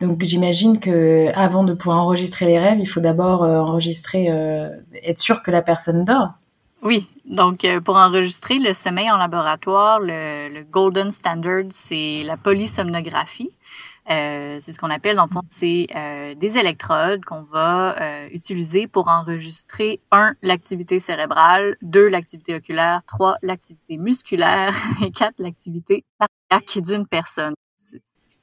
donc 0.00 0.22
j'imagine 0.22 0.78
que 0.80 1.28
avant 1.34 1.64
de 1.64 1.72
pouvoir 1.72 1.98
enregistrer 1.98 2.46
les 2.46 2.58
rêves, 2.58 2.78
il 2.78 2.86
faut 2.86 3.00
d'abord 3.00 3.42
euh, 3.42 3.58
enregistrer, 3.58 4.26
euh, 4.28 4.68
être 5.02 5.18
sûr 5.18 5.42
que 5.42 5.50
la 5.50 5.62
personne 5.62 6.04
dort. 6.04 6.30
Oui, 6.82 7.06
donc 7.24 7.66
pour 7.84 7.96
enregistrer 7.96 8.58
le 8.58 8.74
sommeil 8.74 9.10
en 9.10 9.16
laboratoire, 9.16 9.98
le, 9.98 10.50
le 10.52 10.62
golden 10.62 11.10
standard, 11.10 11.64
c'est 11.70 12.22
la 12.22 12.36
polysomnographie. 12.36 13.50
Euh, 14.08 14.58
c'est 14.60 14.72
ce 14.72 14.78
qu'on 14.78 14.90
appelle, 14.90 15.18
en 15.18 15.26
fond, 15.26 15.40
c'est 15.48 15.88
euh, 15.96 16.34
des 16.36 16.58
électrodes 16.58 17.24
qu'on 17.24 17.42
va 17.42 18.00
euh, 18.00 18.28
utiliser 18.32 18.86
pour 18.86 19.08
enregistrer, 19.08 20.00
un, 20.12 20.34
l'activité 20.42 21.00
cérébrale, 21.00 21.76
deux, 21.82 22.08
l'activité 22.08 22.54
oculaire, 22.54 23.00
trois, 23.06 23.36
l'activité 23.42 23.96
musculaire 23.96 24.74
et 25.04 25.10
quatre, 25.10 25.34
l'activité 25.38 26.04
cardiaque 26.20 26.84
d'une 26.84 27.06
personne. 27.06 27.54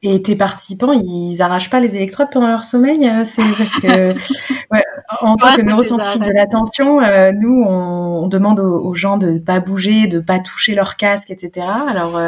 Et 0.06 0.22
tes 0.22 0.36
participants, 0.36 0.92
ils 0.92 1.42
arrachent 1.42 1.70
pas 1.70 1.80
les 1.80 1.96
électrodes 1.96 2.28
pendant 2.30 2.50
leur 2.50 2.66
sommeil 2.66 3.10
C'est 3.26 3.42
parce 3.58 3.80
que, 3.80 4.14
ouais, 4.72 4.84
en 5.22 5.38
tant 5.38 5.56
que 5.56 5.62
neuroscientifique 5.62 6.24
de 6.24 6.34
l'attention, 6.34 7.00
nous, 7.32 7.64
on, 7.66 8.24
on 8.24 8.28
demande 8.28 8.60
aux, 8.60 8.94
gens 8.94 9.16
de 9.16 9.40
pas 9.40 9.62
bouger, 9.62 10.08
de 10.08 10.20
pas 10.20 10.40
toucher 10.40 10.76
leur 10.76 10.98
casque, 10.98 11.32
etc. 11.32 11.66
Alors, 11.88 12.20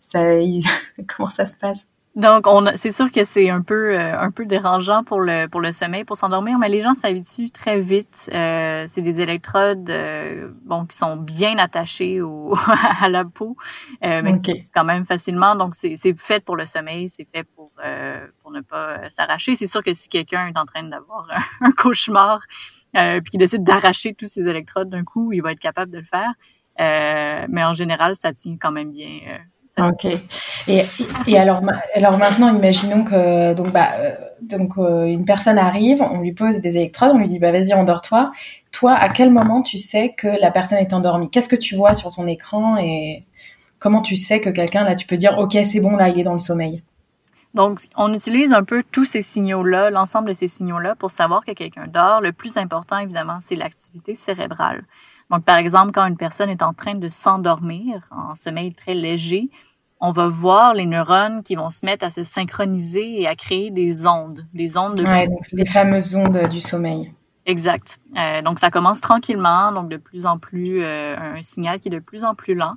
ça, 0.00 0.22
comment 1.06 1.28
ça 1.28 1.44
se 1.44 1.54
passe? 1.54 1.86
Donc, 2.14 2.46
on 2.46 2.66
c'est 2.76 2.90
sûr 2.90 3.10
que 3.10 3.24
c'est 3.24 3.48
un 3.48 3.62
peu 3.62 3.98
euh, 3.98 4.18
un 4.18 4.30
peu 4.30 4.44
dérangeant 4.44 5.02
pour 5.02 5.20
le 5.20 5.46
pour 5.46 5.62
le 5.62 5.72
sommeil, 5.72 6.04
pour 6.04 6.18
s'endormir, 6.18 6.58
mais 6.58 6.68
les 6.68 6.82
gens 6.82 6.92
s'habituent 6.92 7.50
très 7.50 7.80
vite. 7.80 8.28
Euh, 8.34 8.84
c'est 8.86 9.00
des 9.00 9.22
électrodes 9.22 9.88
euh, 9.88 10.50
bon 10.62 10.84
qui 10.84 10.94
sont 10.94 11.16
bien 11.16 11.56
attachées 11.56 12.20
au, 12.20 12.54
à 13.00 13.08
la 13.08 13.24
peau, 13.24 13.56
mais 14.02 14.42
quand 14.74 14.84
même 14.84 15.06
facilement. 15.06 15.56
Donc, 15.56 15.74
c'est 15.74 15.96
c'est 15.96 16.12
fait 16.12 16.44
pour 16.44 16.56
le 16.56 16.66
sommeil, 16.66 17.08
c'est 17.08 17.26
fait 17.34 17.44
pour 17.44 17.72
pour 18.42 18.50
ne 18.52 18.60
pas 18.60 19.08
s'arracher. 19.08 19.54
C'est 19.54 19.66
sûr 19.66 19.82
que 19.82 19.94
si 19.94 20.10
quelqu'un 20.10 20.48
est 20.48 20.58
en 20.58 20.66
train 20.66 20.82
d'avoir 20.82 21.26
un, 21.30 21.40
un, 21.68 21.72
cauchemar 21.72 22.40
puis 22.92 23.30
qu'il 23.30 23.40
décide 23.40 23.64
d'arracher 23.64 24.12
tous 24.12 24.26
ces 24.26 24.46
électrodes 24.46 24.90
d'un 24.90 25.04
coup, 25.04 25.32
il 25.32 25.40
va 25.40 25.52
être 25.52 25.60
capable 25.60 25.90
de 25.90 25.98
le 25.98 26.04
faire. 26.04 26.34
mais 27.48 27.64
en 27.64 27.72
général, 27.72 28.16
ça 28.16 28.34
tient 28.34 28.58
quand 28.60 28.70
même 28.70 28.92
bien 28.92 29.40
Ok. 29.78 30.04
Et, 30.04 30.82
et 31.26 31.38
alors, 31.38 31.62
alors 31.94 32.18
maintenant, 32.18 32.54
imaginons 32.54 33.04
que 33.04 33.54
donc 33.54 33.72
bah 33.72 33.88
euh, 33.98 34.14
donc 34.42 34.76
euh, 34.76 35.06
une 35.06 35.24
personne 35.24 35.56
arrive, 35.56 36.02
on 36.02 36.20
lui 36.20 36.32
pose 36.32 36.58
des 36.60 36.76
électrodes, 36.76 37.12
on 37.14 37.18
lui 37.18 37.28
dit 37.28 37.38
bah 37.38 37.52
vas-y 37.52 37.72
endors-toi. 37.72 38.32
Toi, 38.70 38.92
à 38.92 39.08
quel 39.08 39.30
moment 39.30 39.62
tu 39.62 39.78
sais 39.78 40.14
que 40.16 40.28
la 40.28 40.50
personne 40.50 40.78
est 40.78 40.92
endormie? 40.92 41.30
Qu'est-ce 41.30 41.48
que 41.48 41.56
tu 41.56 41.74
vois 41.74 41.94
sur 41.94 42.14
ton 42.14 42.26
écran 42.26 42.76
et 42.76 43.24
comment 43.78 44.02
tu 44.02 44.16
sais 44.16 44.40
que 44.40 44.50
quelqu'un 44.50 44.84
là, 44.84 44.94
tu 44.94 45.06
peux 45.06 45.16
dire 45.16 45.38
ok 45.38 45.56
c'est 45.64 45.80
bon 45.80 45.96
là, 45.96 46.08
il 46.10 46.20
est 46.20 46.24
dans 46.24 46.34
le 46.34 46.38
sommeil? 46.38 46.82
Donc, 47.54 47.80
on 47.96 48.14
utilise 48.14 48.52
un 48.54 48.64
peu 48.64 48.82
tous 48.92 49.04
ces 49.04 49.20
signaux-là, 49.20 49.90
l'ensemble 49.90 50.28
de 50.28 50.32
ces 50.32 50.48
signaux-là, 50.48 50.94
pour 50.94 51.10
savoir 51.10 51.44
que 51.44 51.52
quelqu'un 51.52 51.86
dort. 51.86 52.22
Le 52.22 52.32
plus 52.32 52.56
important, 52.56 52.96
évidemment, 52.98 53.38
c'est 53.42 53.56
l'activité 53.56 54.14
cérébrale. 54.14 54.84
Donc, 55.32 55.44
par 55.44 55.56
exemple, 55.56 55.92
quand 55.92 56.06
une 56.06 56.18
personne 56.18 56.50
est 56.50 56.62
en 56.62 56.74
train 56.74 56.94
de 56.94 57.08
s'endormir 57.08 58.06
en 58.10 58.34
sommeil 58.34 58.74
très 58.74 58.92
léger, 58.92 59.48
on 59.98 60.12
va 60.12 60.28
voir 60.28 60.74
les 60.74 60.84
neurones 60.84 61.42
qui 61.42 61.54
vont 61.54 61.70
se 61.70 61.86
mettre 61.86 62.04
à 62.04 62.10
se 62.10 62.22
synchroniser 62.22 63.22
et 63.22 63.26
à 63.26 63.34
créer 63.34 63.70
des 63.70 64.06
ondes, 64.06 64.46
des 64.52 64.76
ondes 64.76 64.96
de... 64.96 65.04
Ouais, 65.04 65.28
donc 65.28 65.46
les 65.52 65.64
fameuses 65.64 66.14
ondes 66.14 66.48
du 66.48 66.60
sommeil. 66.60 67.14
Exact. 67.46 67.98
Euh, 68.18 68.42
donc, 68.42 68.58
ça 68.58 68.70
commence 68.70 69.00
tranquillement, 69.00 69.72
donc 69.72 69.88
de 69.88 69.96
plus 69.96 70.26
en 70.26 70.38
plus, 70.38 70.82
euh, 70.82 71.16
un 71.16 71.40
signal 71.40 71.80
qui 71.80 71.88
est 71.88 71.92
de 71.92 71.98
plus 71.98 72.24
en 72.24 72.34
plus 72.34 72.54
lent, 72.54 72.74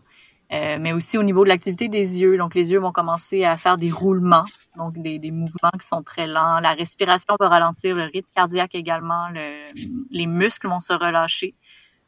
euh, 0.54 0.78
mais 0.80 0.94
aussi 0.94 1.18
au 1.18 1.24
niveau 1.24 1.44
de 1.44 1.50
l'activité 1.50 1.90
des 1.90 2.22
yeux. 2.22 2.38
Donc, 2.38 2.56
les 2.56 2.72
yeux 2.72 2.80
vont 2.80 2.94
commencer 2.94 3.44
à 3.44 3.58
faire 3.58 3.78
des 3.78 3.92
roulements 3.92 4.46
donc 4.78 4.98
des, 4.98 5.20
des, 5.20 5.32
mouvements 5.32 5.72
qui 5.80 5.88
sont 5.88 6.04
très 6.04 6.28
lents. 6.28 6.60
La 6.60 6.74
respiration 6.74 7.36
va 7.40 7.48
ralentir, 7.48 7.96
le 7.96 8.04
rythme 8.04 8.28
cardiaque 8.36 8.76
également, 8.76 9.30
le, 9.30 9.72
les 10.12 10.28
muscles 10.28 10.68
vont 10.68 10.82
se 10.82 10.92
relâcher. 10.92 11.56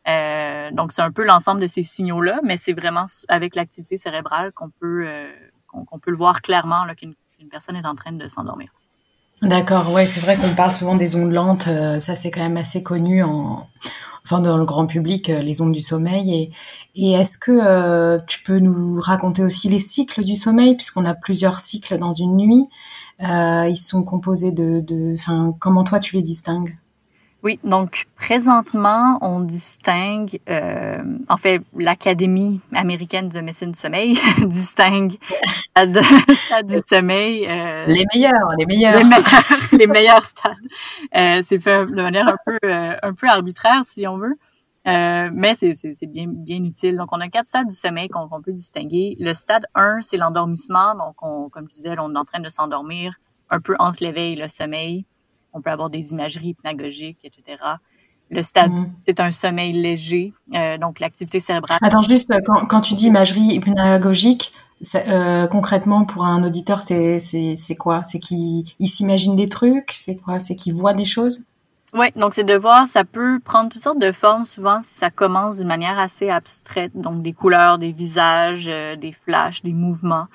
Euh, 0.07 0.71
donc, 0.71 0.91
c'est 0.91 1.01
un 1.01 1.11
peu 1.11 1.25
l'ensemble 1.25 1.61
de 1.61 1.67
ces 1.67 1.83
signaux-là, 1.83 2.39
mais 2.43 2.57
c'est 2.57 2.73
vraiment 2.73 3.05
avec 3.27 3.55
l'activité 3.55 3.97
cérébrale 3.97 4.51
qu'on 4.53 4.69
peut, 4.69 5.03
euh, 5.05 5.31
qu'on 5.67 5.99
peut 5.99 6.11
le 6.11 6.17
voir 6.17 6.41
clairement 6.41 6.85
qu'une 6.95 7.15
personne 7.51 7.75
est 7.75 7.85
en 7.85 7.95
train 7.95 8.13
de 8.13 8.27
s'endormir. 8.27 8.69
D'accord, 9.41 9.91
ouais, 9.91 10.05
c'est 10.05 10.21
vrai 10.21 10.35
qu'on 10.35 10.55
parle 10.55 10.71
souvent 10.71 10.95
des 10.95 11.15
ondes 11.15 11.31
lentes, 11.31 11.67
euh, 11.67 11.99
ça 11.99 12.15
c'est 12.15 12.31
quand 12.31 12.41
même 12.41 12.57
assez 12.57 12.81
connu 12.81 13.21
en, 13.21 13.67
enfin 14.23 14.39
dans 14.39 14.57
le 14.57 14.65
grand 14.65 14.87
public, 14.87 15.27
les 15.27 15.61
ondes 15.61 15.73
du 15.73 15.83
sommeil. 15.83 16.33
Et, 16.33 16.51
et 16.95 17.11
est-ce 17.11 17.37
que 17.37 18.17
tu 18.25 18.41
peux 18.41 18.57
nous 18.57 18.99
raconter 18.99 19.43
aussi 19.43 19.69
les 19.69 19.79
cycles 19.79 20.23
du 20.23 20.35
sommeil, 20.35 20.75
puisqu'on 20.75 21.05
a 21.05 21.13
plusieurs 21.13 21.59
cycles 21.59 21.99
dans 21.99 22.13
une 22.13 22.37
nuit. 22.37 22.65
ils 23.19 23.77
sont 23.77 24.03
composés 24.03 24.51
de, 24.51 24.79
de, 24.79 25.13
enfin, 25.13 25.53
comment 25.59 25.83
toi 25.83 25.99
tu 25.99 26.15
les 26.15 26.23
distingues? 26.23 26.75
Oui, 27.43 27.59
donc 27.63 28.07
présentement, 28.15 29.19
on 29.21 29.41
distingue, 29.41 30.39
euh, 30.49 31.03
en 31.29 31.37
fait, 31.37 31.61
l'Académie 31.75 32.61
américaine 32.73 33.29
de 33.29 33.39
médecine 33.41 33.69
du 33.69 33.77
sommeil 33.77 34.17
distingue 34.41 35.13
stade, 35.69 36.01
stade 36.33 36.67
du 36.67 36.77
sommeil. 36.83 37.45
Euh, 37.45 37.85
les 37.85 38.05
meilleurs, 38.13 38.51
les 38.57 38.65
meilleurs. 38.65 38.97
Les 38.97 39.03
meilleurs, 39.03 39.23
les 39.71 39.87
meilleurs 39.87 40.23
stades. 40.23 40.55
Euh, 41.15 41.41
c'est 41.43 41.59
fait 41.59 41.85
de 41.85 42.01
manière 42.01 42.27
un 42.27 42.37
peu, 42.43 42.57
euh, 42.63 42.95
un 43.03 43.13
peu 43.13 43.27
arbitraire, 43.27 43.81
si 43.85 44.07
on 44.07 44.17
veut. 44.17 44.35
Euh, 44.87 45.29
mais 45.31 45.53
c'est 45.53 46.07
bien, 46.07 46.25
bien 46.27 46.63
utile. 46.63 46.95
Donc, 46.95 47.09
on 47.11 47.21
a 47.21 47.27
quatre 47.27 47.45
stades 47.45 47.67
du 47.67 47.75
sommeil 47.75 48.09
qu'on 48.09 48.41
peut 48.41 48.53
distinguer. 48.53 49.15
Le 49.19 49.33
stade 49.35 49.65
1, 49.75 50.01
c'est 50.01 50.17
l'endormissement. 50.17 50.95
Donc, 50.95 51.15
on, 51.21 51.49
comme 51.49 51.65
je 51.65 51.75
disais, 51.75 51.95
on 51.99 52.15
est 52.15 52.17
en 52.17 52.25
train 52.25 52.39
de 52.39 52.49
s'endormir 52.49 53.13
un 53.51 53.59
peu 53.59 53.75
entre 53.77 54.03
l'éveil 54.03 54.33
et 54.33 54.35
le 54.37 54.47
sommeil 54.47 55.05
on 55.57 55.61
peut 55.61 55.71
avoir 55.71 55.89
des 55.89 56.11
imageries 56.11 56.49
hypnagogiques, 56.49 57.23
etc. 57.23 57.57
Le 58.29 58.41
stade, 58.41 58.71
mm. 58.71 58.91
c'est 59.05 59.19
un 59.19 59.31
sommeil 59.31 59.73
léger, 59.73 60.33
euh, 60.53 60.77
donc 60.77 60.99
l'activité 60.99 61.39
cérébrale. 61.39 61.79
Attends, 61.81 62.01
juste, 62.01 62.31
quand, 62.69 62.81
tu 62.81 62.93
dis 62.93 63.07
imagerie 63.07 63.55
hypnagogique, 63.55 64.51
euh, 64.95 65.47
concrètement, 65.47 66.05
pour 66.05 66.25
un 66.25 66.43
auditeur, 66.43 66.81
c'est 66.81 67.19
quoi? 67.79 68.03
C'est 68.03 68.19
qu'il 68.19 68.65
s'imagine 68.83 69.35
des 69.35 69.49
trucs? 69.49 69.91
C'est 69.95 70.17
quoi? 70.17 70.39
C'est 70.39 70.55
qu'il 70.55 70.73
voit 70.73 70.93
des 70.93 71.05
choses? 71.05 71.43
Oui, 71.93 72.07
donc 72.17 72.33
c'est 72.33 72.43
de 72.43 72.55
voir, 72.55 72.85
ça 72.85 73.05
peut 73.05 73.39
prendre 73.39 73.69
toutes 73.71 73.81
sortes 73.81 73.99
de 73.99 74.11
formes. 74.11 74.43
Souvent, 74.43 74.81
ça 74.83 75.09
commence 75.09 75.57
d'une 75.57 75.67
manière 75.67 75.97
assez 75.97 76.29
abstraite, 76.29 76.91
donc 76.95 77.21
des 77.21 77.31
couleurs, 77.31 77.79
des 77.79 77.93
visages, 77.93 78.67
euh, 78.67 78.97
des 78.97 79.13
flashs, 79.13 79.63
des 79.63 79.73
mouvements. 79.73 80.27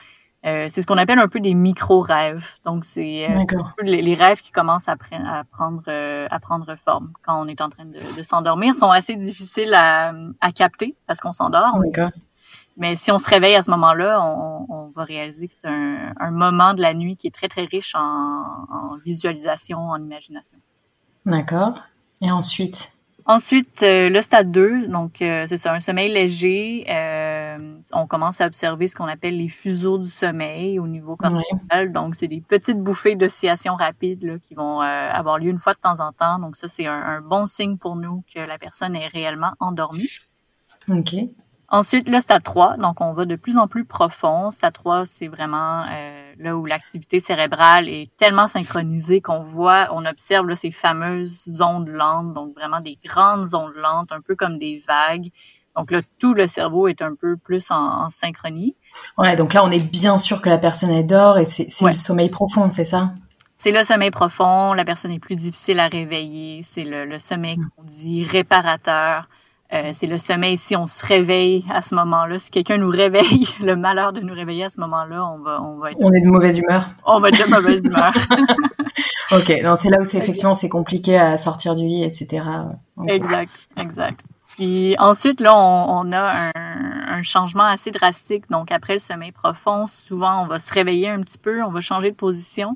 Euh, 0.45 0.67
c'est 0.69 0.83
ce 0.83 0.87
qu'on 0.89 0.99
appelle 0.99 1.21
un 1.21 1.29
peu 1.29 1.39
des 1.39 1.55
micro-rêves. 1.55 2.57
Donc, 2.65 2.85
c'est 2.85 3.31
euh, 3.31 3.45
les, 3.83 4.15
rêves 4.15 4.41
qui 4.41 4.51
commencent 4.51 4.89
à, 4.89 4.97
à 5.13 5.45
prendre, 5.45 5.83
euh, 5.87 6.27
à 6.31 6.41
prendre 6.41 6.75
forme 6.85 7.13
quand 7.23 7.41
on 7.41 7.47
est 7.47 7.61
en 7.61 7.69
train 7.69 7.85
de, 7.85 8.01
de 8.17 8.23
s'endormir. 8.23 8.75
sont 8.75 8.91
assez 8.91 9.15
difficiles 9.15 9.73
à, 9.75 10.13
à 10.41 10.53
capter 10.53 10.97
parce 11.07 11.21
qu'on 11.21 11.33
s'endort. 11.33 11.81
Mais 12.77 12.97
si 12.97 13.13
on 13.13 13.19
se 13.19 13.29
réveille 13.29 13.55
à 13.55 13.63
ce 13.63 13.71
moment-là, 13.71 14.21
on, 14.21 14.67
on 14.69 14.93
va 14.97 15.05
réaliser 15.05 15.47
que 15.47 15.53
c'est 15.53 15.69
un, 15.69 16.13
un, 16.19 16.31
moment 16.31 16.75
de 16.75 16.81
la 16.81 16.95
nuit 16.95 17.17
qui 17.17 17.27
est 17.27 17.35
très, 17.35 17.49
très 17.49 17.65
riche 17.65 17.95
en, 17.95 18.01
en 18.01 18.97
visualisation, 19.05 19.79
en 19.79 20.03
imagination. 20.03 20.59
D'accord. 21.25 21.75
Et 22.21 22.31
ensuite? 22.33 22.91
Ensuite, 23.27 23.83
le 23.83 24.21
stade 24.21 24.51
2, 24.51 24.89
donc 24.89 25.17
c'est 25.19 25.57
ça, 25.57 25.73
un 25.73 25.81
sommeil 25.81 26.11
léger. 26.11 26.85
Euh, 27.59 27.79
on 27.93 28.07
commence 28.07 28.41
à 28.41 28.47
observer 28.47 28.87
ce 28.87 28.97
qu'on 28.97 29.09
appelle 29.09 29.37
les 29.37 29.49
fuseaux 29.49 29.99
du 29.99 30.09
sommeil 30.09 30.79
au 30.79 30.87
niveau 30.87 31.17
corporel. 31.17 31.93
Donc, 31.93 32.15
c'est 32.15 32.29
des 32.29 32.41
petites 32.41 32.79
bouffées 32.79 33.17
d'oscillation 33.17 33.75
rapide 33.75 34.23
là, 34.23 34.39
qui 34.39 34.55
vont 34.55 34.81
avoir 34.81 35.39
lieu 35.39 35.51
une 35.51 35.59
fois 35.59 35.75
de 35.75 35.81
temps 35.81 36.01
en 36.01 36.13
temps. 36.13 36.39
Donc, 36.39 36.57
ça, 36.57 36.69
c'est 36.69 36.87
un, 36.87 36.93
un, 36.93 37.21
bon 37.21 37.47
signe 37.47 37.77
pour 37.77 37.97
nous 37.97 38.25
que 38.35 38.41
la 38.41 38.59
personne 38.59 38.97
est 38.97 39.09
réellement 39.09 39.53
endormie. 39.61 40.09
OK. 40.89 41.15
Ensuite, 41.75 42.07
le 42.07 42.21
stade 42.21 42.43
3, 42.43 42.77
donc 42.77 43.01
on 43.01 43.15
va 43.15 43.25
de 43.25 43.35
plus 43.35 43.57
en 43.57 43.67
plus 43.67 43.87
profond. 43.87 44.51
Stade 44.51 44.75
3, 44.75 45.07
c'est 45.07 45.29
vraiment 45.29 45.87
euh, 45.91 46.35
là 46.37 46.55
où 46.55 46.67
l'activité 46.67 47.19
cérébrale 47.19 47.89
est 47.89 48.15
tellement 48.19 48.47
synchronisée 48.47 49.23
qu'on 49.23 49.41
voit, 49.41 49.89
on 49.91 50.05
observe 50.05 50.47
là, 50.47 50.55
ces 50.55 50.71
fameuses 50.71 51.63
ondes 51.63 51.89
lentes, 51.89 52.35
donc 52.35 52.55
vraiment 52.55 52.83
des 52.83 52.99
grandes 53.03 53.55
ondes 53.55 53.73
lentes, 53.75 54.13
un 54.13 54.21
peu 54.21 54.37
comme 54.37 54.59
des 54.59 54.85
vagues. 54.87 55.31
Donc 55.77 55.91
là, 55.91 56.01
tout 56.19 56.35
le 56.35 56.47
cerveau 56.47 56.89
est 56.89 57.03
un 57.03 57.15
peu 57.15 57.37
plus 57.37 57.71
en, 57.71 58.11
synchronie. 58.11 58.77
Ouais, 59.17 59.37
donc 59.37 59.55
là, 59.55 59.65
on 59.65 59.71
est 59.71 59.83
bien 59.83 60.19
sûr 60.19 60.43
que 60.43 60.49
la 60.49 60.59
personne 60.59 60.91
elle 60.91 61.07
dort 61.07 61.39
et 61.39 61.45
c'est 61.45 61.69
le 61.81 61.95
sommeil 61.95 62.29
profond, 62.29 62.69
c'est 62.71 62.85
ça? 62.85 63.15
C'est 63.55 63.71
le 63.71 63.83
sommeil 63.83 64.11
profond, 64.11 64.75
la 64.75 64.85
personne 64.85 65.13
est 65.13 65.21
plus 65.21 65.37
difficile 65.37 65.79
à 65.79 65.87
réveiller, 65.87 66.61
c'est 66.63 66.85
le, 66.85 67.05
le 67.05 67.19
sommeil 67.19 67.59
hmm. 67.59 67.69
qu'on 67.77 67.85
dit 67.85 68.25
réparateur. 68.25 69.29
Euh, 69.73 69.91
c'est 69.93 70.07
le 70.07 70.19
sommeil. 70.19 70.59
Si 70.59 70.77
on 70.77 70.85
se 70.85 71.07
réveille 71.07 71.65
à 71.73 71.81
ce 71.81 71.95
moment-là, 71.95 72.39
si 72.39 72.51
quelqu'un 72.51 72.77
nous 72.77 72.91
réveille, 72.91 73.49
le 73.63 73.75
malheur 73.75 74.13
de 74.13 74.21
nous 74.21 74.35
réveiller 74.35 74.65
à 74.65 74.69
ce 74.69 74.79
moment-là, 74.81 75.25
on 75.25 75.39
va, 75.39 75.63
on 75.63 75.79
va 75.79 75.93
être. 75.93 75.99
On 76.01 76.13
est 76.13 76.21
de 76.21 76.29
mauvaise 76.29 76.59
humeur. 76.59 76.91
On 77.07 77.21
va 77.21 77.29
être 77.29 77.47
de 77.47 77.51
mauvaise 77.51 77.81
humeur. 77.83 78.13
ok, 79.33 79.61
non, 79.63 79.77
c'est 79.77 79.89
là 79.89 79.99
où 80.01 80.05
c'est 80.05 80.19
effectivement 80.19 80.55
c'est 80.55 80.69
compliqué 80.69 81.17
à 81.17 81.37
sortir 81.39 81.75
du 81.75 81.87
lit, 81.87 82.05
etc. 82.05 82.45
exact, 83.09 83.63
exact. 83.81 84.21
Puis 84.53 84.97
ensuite, 84.99 85.41
là, 85.41 85.57
on, 85.57 86.09
on 86.09 86.13
a 86.13 86.51
un, 86.55 87.19
un, 87.19 87.23
changement 87.23 87.65
assez 87.65 87.91
drastique. 87.91 88.51
Donc, 88.51 88.71
après 88.71 88.95
le 88.95 88.99
sommeil 88.99 89.33
profond, 89.33 89.87
souvent, 89.87 90.43
on 90.43 90.47
va 90.47 90.59
se 90.59 90.73
réveiller 90.73 91.09
un 91.09 91.21
petit 91.21 91.39
peu, 91.39 91.63
on 91.63 91.71
va 91.71 91.81
changer 91.81 92.11
de 92.11 92.17
position. 92.17 92.71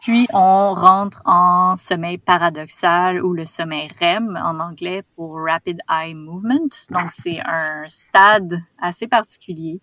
Puis 0.00 0.28
on 0.32 0.74
rentre 0.74 1.22
en 1.24 1.74
sommeil 1.76 2.18
paradoxal 2.18 3.24
ou 3.24 3.32
le 3.32 3.44
sommeil 3.44 3.88
REM 4.00 4.38
en 4.42 4.60
anglais 4.60 5.02
pour 5.16 5.40
Rapid 5.44 5.80
Eye 5.90 6.14
Movement. 6.14 6.68
Donc 6.90 7.10
c'est 7.10 7.40
un 7.44 7.84
stade 7.88 8.62
assez 8.80 9.08
particulier 9.08 9.82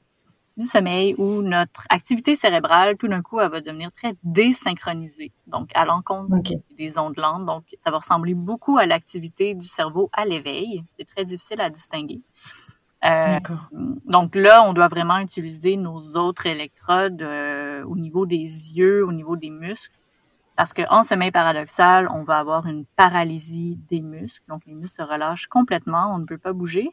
du 0.58 0.66
sommeil 0.66 1.16
où 1.18 1.42
notre 1.42 1.86
activité 1.90 2.36
cérébrale, 2.36 2.98
tout 2.98 3.08
d'un 3.08 3.22
coup, 3.22 3.40
elle 3.40 3.52
va 3.52 3.62
devenir 3.62 3.92
très 3.92 4.16
désynchronisée. 4.24 5.32
Donc 5.48 5.70
à 5.76 5.86
l'encontre 5.86 6.36
des 6.78 6.98
ondes 6.98 7.18
lentes. 7.18 7.46
Donc 7.46 7.64
ça 7.76 7.92
va 7.92 7.98
ressembler 7.98 8.34
beaucoup 8.34 8.78
à 8.78 8.86
l'activité 8.86 9.54
du 9.54 9.68
cerveau 9.68 10.10
à 10.14 10.26
l'éveil. 10.26 10.84
C'est 10.92 11.06
très 11.06 11.26
difficile 11.26 11.62
à 11.62 11.70
distinguer. 11.70 12.22
Euh, 13.04 13.40
donc 14.06 14.36
là, 14.36 14.64
on 14.68 14.74
doit 14.74 14.88
vraiment 14.88 15.20
utiliser 15.20 15.78
nos 15.78 16.00
autres 16.16 16.48
électrodes 16.48 17.22
euh, 17.22 17.84
au 17.84 17.96
niveau 17.98 18.26
des 18.26 18.38
yeux, 18.38 19.06
au 19.06 19.12
niveau 19.12 19.36
des 19.36 19.52
muscles, 19.52 20.00
parce 20.56 20.74
qu'en 20.74 21.04
sommeil 21.04 21.32
paradoxal, 21.32 22.08
on 22.12 22.24
va 22.24 22.40
avoir 22.40 22.66
une 22.66 22.86
paralysie 22.96 23.78
des 23.90 24.02
muscles. 24.02 24.46
Donc, 24.48 24.66
les 24.66 24.74
muscles 24.74 25.04
se 25.04 25.08
relâchent 25.08 25.48
complètement. 25.48 26.16
On 26.16 26.20
ne 26.20 26.26
peut 26.26 26.38
pas 26.38 26.54
bouger, 26.54 26.90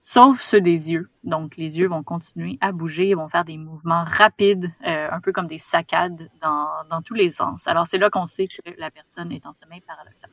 sauf 0.00 0.40
ceux 0.40 0.60
des 0.60 0.92
yeux. 0.92 1.08
Donc, 1.24 1.56
les 1.56 1.78
yeux 1.78 1.88
vont 1.88 2.02
continuer 2.02 2.58
à 2.60 2.72
bouger. 2.72 3.10
Ils 3.10 3.16
vont 3.16 3.28
faire 3.28 3.44
des 3.44 3.58
mouvements 3.58 4.04
rapides, 4.06 4.70
euh, 4.86 5.08
un 5.10 5.20
peu 5.20 5.32
comme 5.32 5.46
des 5.46 5.58
saccades 5.58 6.28
dans, 6.40 6.66
dans 6.90 7.02
tous 7.02 7.14
les 7.14 7.28
sens. 7.28 7.66
Alors, 7.66 7.86
c'est 7.86 7.98
là 7.98 8.10
qu'on 8.10 8.26
sait 8.26 8.46
que 8.46 8.70
la 8.78 8.90
personne 8.90 9.32
est 9.32 9.46
en 9.46 9.52
sommeil 9.52 9.80
paradoxal. 9.80 10.30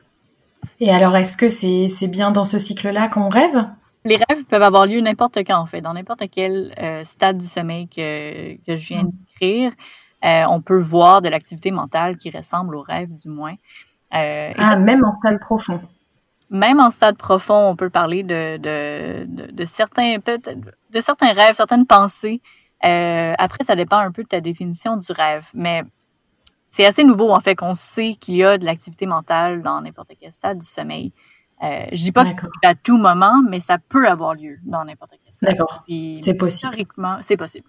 Et 0.80 0.90
alors, 0.90 1.16
est-ce 1.16 1.36
que 1.36 1.48
c'est 1.48 2.08
bien 2.08 2.32
dans 2.32 2.44
ce 2.44 2.58
cycle-là 2.58 3.08
qu'on 3.08 3.28
rêve? 3.28 3.68
Les 4.04 4.16
rêves 4.16 4.44
peuvent 4.44 4.62
avoir 4.62 4.86
lieu 4.86 5.00
n'importe 5.00 5.38
quand, 5.38 5.58
en 5.58 5.66
fait, 5.66 5.80
dans 5.80 5.94
n'importe 5.94 6.24
quel 6.30 6.74
euh, 6.78 7.02
stade 7.04 7.38
du 7.38 7.46
sommeil 7.46 7.88
que, 7.88 8.54
que 8.64 8.76
je 8.76 8.88
viens 8.88 9.04
mm. 9.04 9.10
d'écrire. 9.10 9.72
Euh, 10.24 10.44
on 10.48 10.60
peut 10.60 10.78
voir 10.78 11.22
de 11.22 11.28
l'activité 11.28 11.70
mentale 11.70 12.16
qui 12.16 12.30
ressemble 12.30 12.76
au 12.76 12.82
rêve 12.82 13.12
du 13.14 13.28
moins. 13.28 13.54
Ah, 14.10 14.76
même 14.76 15.04
en 15.04 15.12
stade 15.12 15.38
profond. 15.40 15.82
Même 16.50 16.80
en 16.80 16.90
stade 16.90 17.16
profond, 17.16 17.70
on 17.70 17.76
peut 17.76 17.90
parler 17.90 18.22
de, 18.22 18.56
de, 18.58 19.26
de, 19.26 19.64
certains 19.64 20.18
de 20.18 21.00
certains 21.00 21.32
rêves, 21.32 21.54
certaines 21.54 21.86
pensées. 21.86 22.40
Euh, 22.84 23.34
après, 23.38 23.64
ça 23.64 23.74
dépend 23.74 23.98
un 23.98 24.12
peu 24.12 24.22
de 24.22 24.28
ta 24.28 24.40
définition 24.40 24.96
du 24.96 25.12
rêve, 25.12 25.48
mais 25.54 25.82
c'est 26.68 26.86
assez 26.86 27.04
nouveau 27.04 27.30
en 27.32 27.40
fait 27.40 27.56
qu'on 27.56 27.74
sait 27.74 28.14
qu'il 28.14 28.36
y 28.36 28.44
a 28.44 28.58
de 28.58 28.64
l'activité 28.64 29.06
mentale 29.06 29.62
dans 29.62 29.80
n'importe 29.80 30.12
quel 30.20 30.30
stade 30.30 30.58
du 30.58 30.66
sommeil. 30.66 31.12
Euh, 31.64 31.86
je 31.90 32.02
dis 32.02 32.12
pas 32.12 32.24
que 32.24 32.46
c'est 32.62 32.68
à 32.68 32.74
tout 32.74 32.98
moment, 32.98 33.42
mais 33.48 33.60
ça 33.60 33.78
peut 33.78 34.06
avoir 34.06 34.34
lieu 34.34 34.58
dans 34.64 34.84
n'importe 34.84 35.12
quel 35.22 35.32
stade. 35.32 35.50
D'accord. 35.50 35.84
C'est 35.88 36.34
possible. 36.34 36.48
Historiquement, 36.48 37.16
c'est 37.22 37.36
possible. 37.36 37.68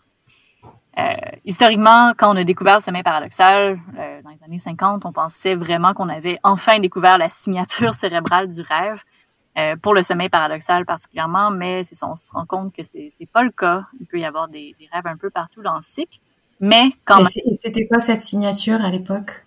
Euh, 0.98 1.14
historiquement, 1.46 2.14
quand 2.18 2.34
on 2.34 2.38
a 2.38 2.44
découvert 2.44 2.76
le 2.76 2.80
sommeil 2.82 3.04
paradoxal, 3.04 3.78
euh, 4.00 4.22
dans 4.24 4.32
les 4.32 4.44
années 4.44 4.58
50, 4.58 5.06
on 5.06 5.12
pensait 5.12 5.54
vraiment 5.54 5.94
qu'on 5.94 6.10
avait 6.10 6.40
enfin 6.44 6.80
découvert 6.80 7.20
la 7.20 7.30
signature 7.30 7.94
cérébrale 7.94 8.48
du 8.48 8.62
rêve, 8.62 9.04
euh, 9.60 9.76
pour 9.76 9.94
le 9.94 10.02
sommeil 10.02 10.30
paradoxal 10.30 10.86
particulièrement, 10.86 11.52
mais 11.52 11.84
on 12.02 12.16
se 12.16 12.32
rend 12.32 12.46
compte 12.46 12.74
que 12.74 12.82
c'est 12.82 13.10
n'est 13.20 13.28
pas 13.28 13.44
le 13.44 13.52
cas. 13.52 13.86
Il 14.00 14.08
peut 14.08 14.20
y 14.20 14.26
avoir 14.26 14.48
des, 14.48 14.76
des, 14.80 14.90
rêves 14.92 15.06
un 15.06 15.18
peu 15.18 15.30
partout 15.30 15.62
dans 15.62 15.76
le 15.76 15.82
cycle, 15.82 16.20
mais 16.60 16.90
quand 17.06 17.20
Et 17.36 17.54
c'était 17.54 17.88
quoi 17.88 18.00
cette 18.00 18.22
signature 18.22 18.84
à 18.84 18.90
l'époque? 18.90 19.44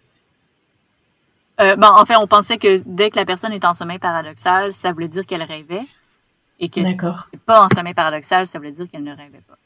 Bon, 1.59 1.89
en 1.89 2.07
fait, 2.07 2.17
on 2.17 2.27
pensait 2.27 2.57
que 2.57 2.81
dès 2.87 3.11
que 3.11 3.17
la 3.17 3.27
personne 3.27 3.53
est 3.53 3.67
en 3.67 3.75
sommeil 3.75 3.99
paradoxal, 3.99 4.73
ça 4.73 4.93
voulait 4.93 5.09
dire 5.09 5.27
qu'elle 5.27 5.43
rêvait. 5.43 5.85
Et 6.59 6.71
que 6.71 6.81
D'accord. 6.81 7.29
pas 7.45 7.65
en 7.65 7.69
sommeil 7.69 7.93
paradoxal, 7.93 8.47
ça 8.47 8.59
voulait 8.59 8.71
dire 8.71 8.87
qu'elle 8.91 9.05
ne 9.05 9.15
rêvait 9.15 9.43
pas. 9.47 9.59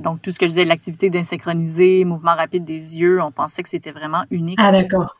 Donc, 0.00 0.22
tout 0.22 0.30
ce 0.30 0.38
que 0.38 0.46
je 0.46 0.50
disais, 0.50 0.64
l'activité 0.64 1.10
d'insynchronisée, 1.10 2.04
mouvement 2.04 2.34
rapide 2.34 2.64
des 2.64 2.98
yeux, 2.98 3.22
on 3.22 3.32
pensait 3.32 3.62
que 3.62 3.68
c'était 3.68 3.92
vraiment 3.92 4.24
unique. 4.30 4.58
Ah, 4.60 4.72
d'accord. 4.72 5.14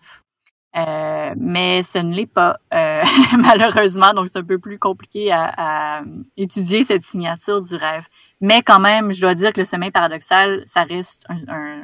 Euh, 0.76 1.34
mais 1.36 1.82
ce 1.82 1.98
ne 1.98 2.14
l'est 2.14 2.26
pas, 2.26 2.60
euh, 2.72 3.02
malheureusement. 3.38 4.14
Donc, 4.14 4.28
c'est 4.28 4.38
un 4.38 4.44
peu 4.44 4.58
plus 4.58 4.78
compliqué 4.78 5.32
à, 5.32 5.52
à, 5.56 6.02
étudier 6.36 6.84
cette 6.84 7.02
signature 7.02 7.60
du 7.60 7.74
rêve. 7.74 8.06
Mais 8.40 8.62
quand 8.62 8.78
même, 8.78 9.12
je 9.12 9.20
dois 9.20 9.34
dire 9.34 9.52
que 9.52 9.60
le 9.60 9.64
sommeil 9.64 9.90
paradoxal, 9.90 10.62
ça 10.66 10.84
reste 10.84 11.26
un, 11.28 11.38
un, 11.48 11.82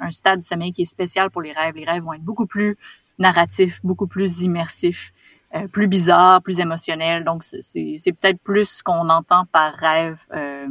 un, 0.00 0.10
stade 0.10 0.38
du 0.38 0.44
sommeil 0.44 0.72
qui 0.72 0.82
est 0.82 0.86
spécial 0.86 1.30
pour 1.30 1.42
les 1.42 1.52
rêves. 1.52 1.74
Les 1.76 1.84
rêves 1.84 2.02
vont 2.02 2.14
être 2.14 2.22
beaucoup 2.22 2.46
plus 2.46 2.78
narratifs, 3.18 3.80
beaucoup 3.84 4.06
plus 4.06 4.42
immersifs, 4.42 5.12
euh, 5.54 5.68
plus 5.68 5.86
bizarres, 5.86 6.42
plus 6.42 6.60
émotionnels. 6.60 7.24
Donc, 7.24 7.42
c'est 7.42 8.12
peut-être 8.12 8.40
plus 8.42 8.78
ce 8.78 8.82
qu'on 8.82 9.08
entend 9.10 9.44
par 9.52 9.74
rêve 9.74 10.18
euh, 10.34 10.66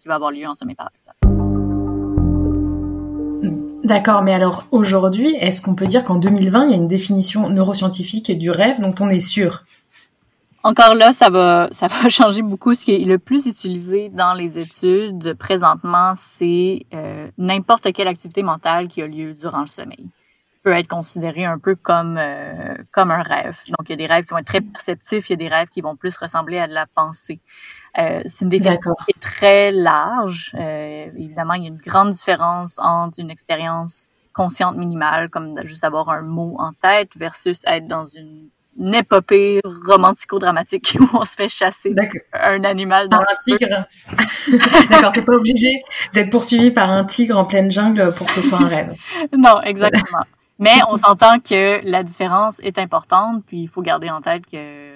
qui 0.00 0.08
va 0.08 0.14
avoir 0.14 0.30
lieu 0.30 0.46
en 0.46 0.54
sommeil 0.54 0.76
paradoxal. 0.76 1.14
D'accord, 3.84 4.22
mais 4.22 4.32
alors 4.32 4.66
aujourd'hui, 4.70 5.34
est-ce 5.40 5.60
qu'on 5.60 5.74
peut 5.74 5.86
dire 5.86 6.04
qu'en 6.04 6.16
2020, 6.16 6.66
il 6.66 6.70
y 6.70 6.74
a 6.74 6.76
une 6.76 6.88
définition 6.88 7.50
neuroscientifique 7.50 8.38
du 8.38 8.50
rêve 8.50 8.80
dont 8.80 8.94
on 9.00 9.08
est 9.08 9.20
sûr? 9.20 9.64
Encore 10.64 10.94
là, 10.94 11.12
ça 11.12 11.28
va, 11.28 11.68
ça 11.72 11.88
va 11.88 12.08
changer 12.08 12.42
beaucoup. 12.42 12.74
Ce 12.74 12.84
qui 12.84 12.94
est 12.94 13.04
le 13.04 13.18
plus 13.18 13.46
utilisé 13.46 14.08
dans 14.08 14.32
les 14.34 14.58
études 14.58 15.34
présentement, 15.34 16.12
c'est 16.14 16.86
euh, 16.94 17.28
n'importe 17.36 17.92
quelle 17.92 18.06
activité 18.06 18.44
mentale 18.44 18.86
qui 18.86 19.02
a 19.02 19.06
lieu 19.08 19.32
durant 19.32 19.60
le 19.60 19.66
sommeil 19.66 20.10
peut 20.62 20.72
être 20.72 20.88
considéré 20.88 21.44
un 21.44 21.58
peu 21.58 21.74
comme 21.74 22.16
euh, 22.18 22.74
comme 22.92 23.10
un 23.10 23.22
rêve. 23.22 23.58
Donc, 23.68 23.88
il 23.88 23.90
y 23.90 23.92
a 23.92 23.96
des 23.96 24.06
rêves 24.06 24.24
qui 24.24 24.30
vont 24.30 24.38
être 24.38 24.46
très 24.46 24.60
perceptifs, 24.60 25.28
il 25.28 25.32
y 25.32 25.34
a 25.34 25.36
des 25.36 25.48
rêves 25.48 25.68
qui 25.68 25.80
vont 25.80 25.96
plus 25.96 26.16
ressembler 26.16 26.58
à 26.58 26.68
de 26.68 26.72
la 26.72 26.86
pensée. 26.86 27.40
Euh, 27.98 28.22
c'est 28.24 28.44
une 28.44 28.48
définition 28.48 28.94
qui 29.04 29.10
est 29.14 29.20
très 29.20 29.72
large. 29.72 30.52
Euh, 30.54 31.06
évidemment, 31.16 31.54
il 31.54 31.62
y 31.62 31.66
a 31.66 31.68
une 31.68 31.78
grande 31.78 32.10
différence 32.10 32.78
entre 32.78 33.20
une 33.20 33.30
expérience 33.30 34.12
consciente 34.32 34.76
minimale, 34.76 35.28
comme 35.28 35.60
juste 35.64 35.84
avoir 35.84 36.08
un 36.08 36.22
mot 36.22 36.56
en 36.58 36.72
tête, 36.72 37.10
versus 37.16 37.62
être 37.66 37.86
dans 37.86 38.06
une, 38.06 38.48
épopée 38.94 39.60
romantico-dramatique 39.64 40.96
où 41.00 41.06
on 41.12 41.26
se 41.26 41.36
fait 41.36 41.50
chasser 41.50 41.94
un 42.32 42.64
animal 42.64 43.10
dans 43.10 43.18
un 43.18 43.36
tigre. 43.44 43.84
D'accord, 44.90 45.12
t'es 45.12 45.20
pas 45.20 45.34
obligé 45.34 45.82
d'être 46.14 46.30
poursuivi 46.30 46.70
par 46.70 46.90
un 46.90 47.04
tigre 47.04 47.38
en 47.38 47.44
pleine 47.44 47.70
jungle 47.70 48.14
pour 48.14 48.28
que 48.28 48.32
ce 48.32 48.40
soit 48.40 48.58
un 48.58 48.68
rêve. 48.68 48.94
non, 49.36 49.60
exactement. 49.60 50.24
Mais 50.58 50.80
on 50.88 50.96
s'entend 50.96 51.40
que 51.40 51.80
la 51.84 52.02
différence 52.02 52.60
est 52.60 52.78
importante, 52.78 53.44
puis 53.46 53.62
il 53.62 53.68
faut 53.68 53.82
garder 53.82 54.10
en 54.10 54.20
tête 54.20 54.46
que 54.46 54.92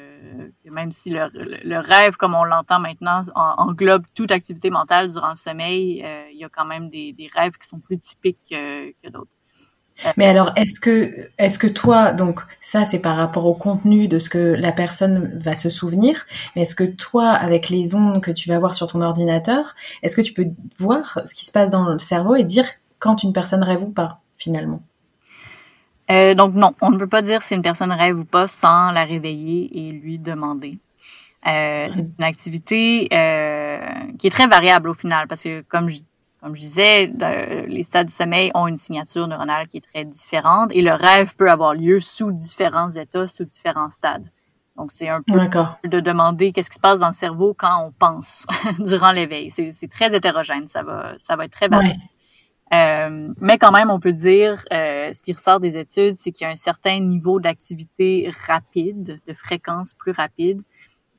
même 0.70 0.90
si 0.90 1.10
le, 1.10 1.78
rêve, 1.78 2.16
comme 2.16 2.34
on 2.34 2.44
l'entend 2.44 2.80
maintenant, 2.80 3.22
englobe 3.34 4.04
toute 4.14 4.30
activité 4.30 4.70
mentale 4.70 5.10
durant 5.10 5.30
le 5.30 5.34
sommeil, 5.34 6.02
euh, 6.04 6.24
il 6.32 6.38
y 6.38 6.44
a 6.44 6.48
quand 6.48 6.64
même 6.64 6.90
des, 6.90 7.14
rêves 7.34 7.56
qui 7.60 7.66
sont 7.66 7.78
plus 7.78 7.98
typiques 7.98 8.38
que 8.50 9.08
d'autres. 9.08 9.30
Euh, 10.04 10.12
mais 10.16 10.26
alors, 10.26 10.52
est-ce 10.56 10.78
que, 10.78 11.30
est-ce 11.38 11.58
que 11.58 11.66
toi, 11.66 12.12
donc 12.12 12.40
ça 12.60 12.84
c'est 12.84 12.98
par 12.98 13.16
rapport 13.16 13.46
au 13.46 13.54
contenu 13.54 14.08
de 14.08 14.18
ce 14.18 14.28
que 14.28 14.38
la 14.38 14.72
personne 14.72 15.32
va 15.38 15.54
se 15.54 15.70
souvenir, 15.70 16.26
mais 16.54 16.62
est-ce 16.62 16.74
que 16.74 16.84
toi, 16.84 17.30
avec 17.30 17.70
les 17.70 17.94
ondes 17.94 18.22
que 18.22 18.30
tu 18.30 18.48
vas 18.48 18.58
voir 18.58 18.74
sur 18.74 18.88
ton 18.88 19.00
ordinateur, 19.00 19.74
est-ce 20.02 20.16
que 20.16 20.22
tu 20.22 20.34
peux 20.34 20.48
voir 20.78 21.20
ce 21.24 21.34
qui 21.34 21.46
se 21.46 21.52
passe 21.52 21.70
dans 21.70 21.92
le 21.92 21.98
cerveau 21.98 22.34
et 22.34 22.44
dire 22.44 22.66
quand 22.98 23.22
une 23.22 23.32
personne 23.32 23.62
rêve 23.62 23.82
ou 23.82 23.90
pas, 23.90 24.20
finalement? 24.36 24.82
Euh, 26.10 26.34
donc 26.34 26.54
non, 26.54 26.72
on 26.80 26.90
ne 26.90 26.98
peut 26.98 27.08
pas 27.08 27.22
dire 27.22 27.42
si 27.42 27.54
une 27.54 27.62
personne 27.62 27.92
rêve 27.92 28.18
ou 28.18 28.24
pas 28.24 28.46
sans 28.46 28.90
la 28.92 29.04
réveiller 29.04 29.88
et 29.88 29.90
lui 29.90 30.18
demander. 30.18 30.78
Euh, 31.46 31.88
c'est 31.92 32.06
une 32.18 32.24
activité 32.24 33.08
euh, 33.12 33.78
qui 34.18 34.26
est 34.26 34.30
très 34.30 34.46
variable 34.46 34.88
au 34.88 34.94
final 34.94 35.28
parce 35.28 35.42
que 35.42 35.62
comme 35.62 35.88
je, 35.88 35.98
comme 36.40 36.54
je 36.54 36.60
disais, 36.60 37.12
les 37.68 37.82
stades 37.82 38.06
du 38.06 38.12
sommeil 38.12 38.50
ont 38.54 38.66
une 38.66 38.76
signature 38.76 39.26
neuronale 39.26 39.66
qui 39.68 39.78
est 39.78 39.92
très 39.92 40.04
différente 40.04 40.70
et 40.72 40.82
le 40.82 40.92
rêve 40.92 41.34
peut 41.36 41.50
avoir 41.50 41.74
lieu 41.74 41.98
sous 41.98 42.32
différents 42.32 42.90
états, 42.90 43.26
sous 43.26 43.44
différents 43.44 43.90
stades. 43.90 44.30
Donc 44.76 44.92
c'est 44.92 45.08
un 45.08 45.22
peu 45.22 45.38
de 45.88 46.00
demander 46.00 46.52
qu'est-ce 46.52 46.70
qui 46.70 46.76
se 46.76 46.80
passe 46.80 46.98
dans 46.98 47.06
le 47.06 47.14
cerveau 47.14 47.54
quand 47.56 47.86
on 47.86 47.92
pense 47.92 48.46
durant 48.78 49.10
l'éveil. 49.10 49.50
C'est 49.50 49.88
très 49.88 50.14
hétérogène, 50.14 50.66
ça 50.66 50.82
va 50.82 51.14
ça 51.16 51.34
va 51.34 51.46
être 51.46 51.52
très 51.52 51.68
variable. 51.68 52.00
Mais 53.40 53.58
quand 53.58 53.72
même, 53.72 53.90
on 53.90 54.00
peut 54.00 54.12
dire, 54.12 54.64
euh, 55.06 55.12
ce 55.12 55.22
qui 55.22 55.32
ressort 55.32 55.60
des 55.60 55.76
études, 55.78 56.16
c'est 56.16 56.32
qu'il 56.32 56.44
y 56.44 56.48
a 56.48 56.52
un 56.52 56.56
certain 56.56 57.00
niveau 57.00 57.40
d'activité 57.40 58.30
rapide, 58.46 59.20
de 59.26 59.34
fréquence 59.34 59.94
plus 59.94 60.12
rapide, 60.12 60.62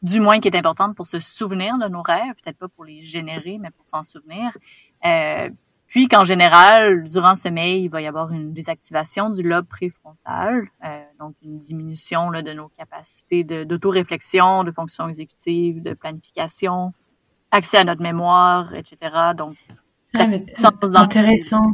du 0.01 0.19
moins 0.19 0.39
qui 0.39 0.47
est 0.47 0.55
importante 0.55 0.95
pour 0.95 1.07
se 1.07 1.19
souvenir 1.19 1.77
de 1.77 1.87
nos 1.87 2.01
rêves, 2.01 2.35
peut-être 2.43 2.57
pas 2.57 2.67
pour 2.67 2.85
les 2.85 3.01
générer, 3.01 3.57
mais 3.59 3.71
pour 3.71 3.85
s'en 3.85 4.03
souvenir. 4.03 4.51
Euh, 5.05 5.49
puis 5.87 6.07
qu'en 6.07 6.25
général, 6.25 7.03
durant 7.03 7.31
le 7.31 7.35
sommeil, 7.35 7.83
il 7.85 7.87
va 7.87 8.01
y 8.01 8.07
avoir 8.07 8.31
une 8.31 8.51
désactivation 8.53 9.29
du 9.29 9.41
lobe 9.41 9.67
préfrontal, 9.67 10.67
euh, 10.83 11.03
donc 11.19 11.35
une 11.41 11.57
diminution 11.57 12.29
là, 12.29 12.41
de 12.41 12.51
nos 12.51 12.67
capacités 12.67 13.43
d'autoréflexion, 13.43 14.63
de, 14.63 14.69
de 14.69 14.73
fonction 14.73 15.07
exécutive, 15.07 15.81
de 15.81 15.93
planification, 15.93 16.93
accès 17.51 17.77
à 17.77 17.83
notre 17.85 18.01
mémoire, 18.01 18.75
etc. 18.75 18.97
Donc, 19.35 19.55
intéressant. 21.03 21.73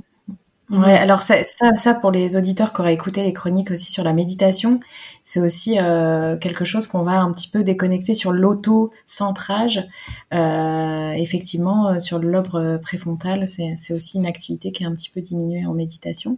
Ouais, 0.70 0.98
alors 0.98 1.22
ça, 1.22 1.44
ça, 1.44 1.94
pour 1.94 2.10
les 2.10 2.38
auditeurs 2.38 2.74
qui 2.74 2.82
auraient 2.82 2.94
écouté 2.94 3.22
les 3.22 3.34
chroniques 3.34 3.70
aussi 3.70 3.92
sur 3.92 4.04
la 4.04 4.14
méditation, 4.14 4.80
c'est 5.24 5.42
aussi 5.42 5.78
euh, 5.78 6.38
quelque 6.38 6.64
chose 6.64 6.88
qu'on 6.88 7.04
va 7.04 7.20
un 7.20 7.34
petit 7.34 7.50
peu 7.50 7.64
déconnecter 7.64 8.14
sur 8.14 8.32
l'auto-centrage. 8.32 9.86
Euh, 10.34 11.12
effectivement, 11.12 11.90
euh, 11.90 12.00
sur 12.00 12.18
le 12.18 12.32
lobe 12.32 12.80
préfrontal, 12.82 13.46
c'est 13.48 13.94
aussi 13.94 14.18
une 14.18 14.26
activité 14.26 14.72
qui 14.72 14.84
est 14.84 14.86
un 14.88 14.94
petit 14.94 15.10
peu 15.10 15.22
diminuée 15.22 15.66
en 15.66 15.74
méditation. 15.74 16.38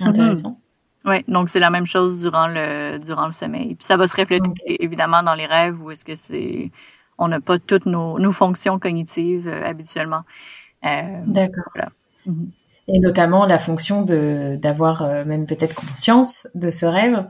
Mhm. 0.00 0.08
Intéressant. 0.08 0.56
Oui, 1.04 1.24
donc 1.28 1.48
c'est 1.48 1.60
la 1.60 1.70
même 1.70 1.86
chose 1.86 2.20
durant 2.20 2.48
le 2.48 2.98
durant 2.98 3.26
le 3.26 3.32
sommeil. 3.32 3.74
Puis 3.76 3.84
ça 3.84 3.96
va 3.96 4.08
se 4.08 4.16
refléter 4.16 4.50
évidemment 4.66 5.22
dans 5.22 5.34
les 5.34 5.46
rêves 5.46 5.80
où 5.80 5.90
est-ce 5.90 6.04
que 6.04 6.16
c'est 6.16 6.72
on 7.18 7.28
n'a 7.28 7.40
pas 7.40 7.58
toutes 7.58 7.86
nos, 7.86 8.18
nos 8.18 8.32
fonctions 8.32 8.78
cognitives 8.78 9.48
habituellement. 9.48 10.22
D'accord. 10.82 11.72
Mhm. 12.26 12.50
Et 12.88 13.00
notamment 13.00 13.46
la 13.46 13.58
fonction 13.58 14.02
de 14.02 14.56
d'avoir 14.60 15.02
euh, 15.02 15.24
même 15.24 15.46
peut-être 15.46 15.74
conscience 15.74 16.48
de 16.54 16.70
ce 16.70 16.86
rêve 16.86 17.26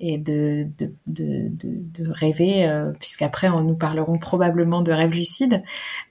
et 0.00 0.18
de, 0.18 0.66
de, 0.78 0.92
de, 1.06 1.48
de, 1.52 2.10
rêver, 2.10 2.66
euh, 2.66 2.92
puisqu'après 2.98 3.48
on 3.48 3.60
nous 3.60 3.76
parlerons 3.76 4.18
probablement 4.18 4.82
de 4.82 4.90
rêve 4.90 5.12
lucide 5.12 5.62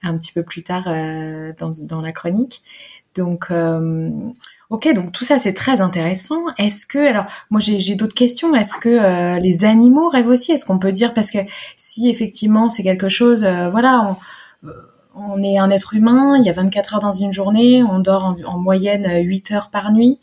un 0.01 0.15
petit 0.15 0.31
peu 0.31 0.43
plus 0.43 0.63
tard 0.63 0.85
dans, 0.85 1.71
dans 1.83 2.01
la 2.01 2.11
chronique. 2.13 2.61
Donc, 3.15 3.51
ok, 4.69 4.93
donc 4.93 5.11
tout 5.11 5.25
ça 5.25 5.39
c'est 5.39 5.51
très 5.51 5.81
intéressant. 5.81 6.45
Est-ce 6.57 6.85
que, 6.85 6.99
alors 6.99 7.25
moi 7.49 7.59
j'ai 7.59 7.95
d'autres 7.95 8.13
questions, 8.13 8.55
est-ce 8.55 8.77
que 8.77 9.37
les 9.41 9.65
animaux 9.65 10.07
rêvent 10.07 10.29
aussi? 10.29 10.53
Est-ce 10.53 10.63
qu'on 10.63 10.79
peut 10.79 10.93
dire, 10.93 11.13
parce 11.13 11.29
que 11.29 11.39
si 11.75 12.09
effectivement 12.09 12.69
c'est 12.69 12.83
quelque 12.83 13.09
chose, 13.09 13.43
voilà, 13.43 14.15
on, 14.63 14.69
on 15.15 15.41
est 15.43 15.57
un 15.57 15.69
être 15.69 15.93
humain, 15.93 16.37
il 16.37 16.45
y 16.45 16.49
a 16.49 16.53
24 16.53 16.95
heures 16.95 16.99
dans 17.01 17.11
une 17.11 17.33
journée, 17.33 17.83
on 17.83 17.99
dort 17.99 18.35
en, 18.45 18.57
moyenne 18.57 19.07
8 19.23 19.51
heures 19.51 19.69
par 19.69 19.91
nuit. 19.91 20.19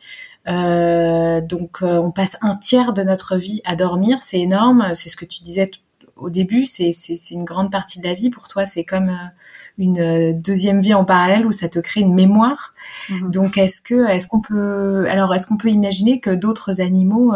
Euh, 0.49 1.41
donc 1.43 1.83
euh, 1.83 1.99
on 1.99 2.11
passe 2.11 2.39
un 2.41 2.57
tiers 2.57 2.93
de 2.93 3.03
notre 3.03 3.37
vie 3.37 3.61
à 3.65 3.77
dormir, 3.77 4.19
c'est 4.23 4.41
énorme, 4.41 4.95
c'est 4.95 5.11
ce 5.11 5.17
que 5.17 5.27
tu 5.27 5.43
disais 5.43 5.71
au 6.17 6.31
début, 6.31 6.67
c'est 6.67 6.93
une 7.31 7.45
grande 7.45 7.71
partie 7.71 8.01
de 8.01 8.07
la 8.07 8.15
vie. 8.15 8.31
Pour 8.31 8.49
toi, 8.49 8.65
c'est 8.65 8.83
comme 8.83 9.11
euh, 9.11 9.29
une 9.77 10.41
deuxième 10.41 10.81
vie 10.81 10.95
en 10.95 11.05
parallèle 11.05 11.47
où 11.47 11.53
ça 11.53 11.69
te 11.69 11.79
crée 11.79 12.01
une 12.01 12.15
mémoire. 12.15 12.75
Mhm. 13.11 13.31
Donc 13.31 13.59
est-ce 13.59 13.81
que 13.81 14.09
est-ce 14.09 14.27
qu'on 14.27 14.41
peut 14.41 15.07
alors 15.09 15.35
est-ce 15.35 15.47
qu'on 15.47 15.59
peut 15.59 15.69
imaginer 15.69 16.19
que 16.19 16.31
d'autres 16.31 16.81
animaux 16.81 17.35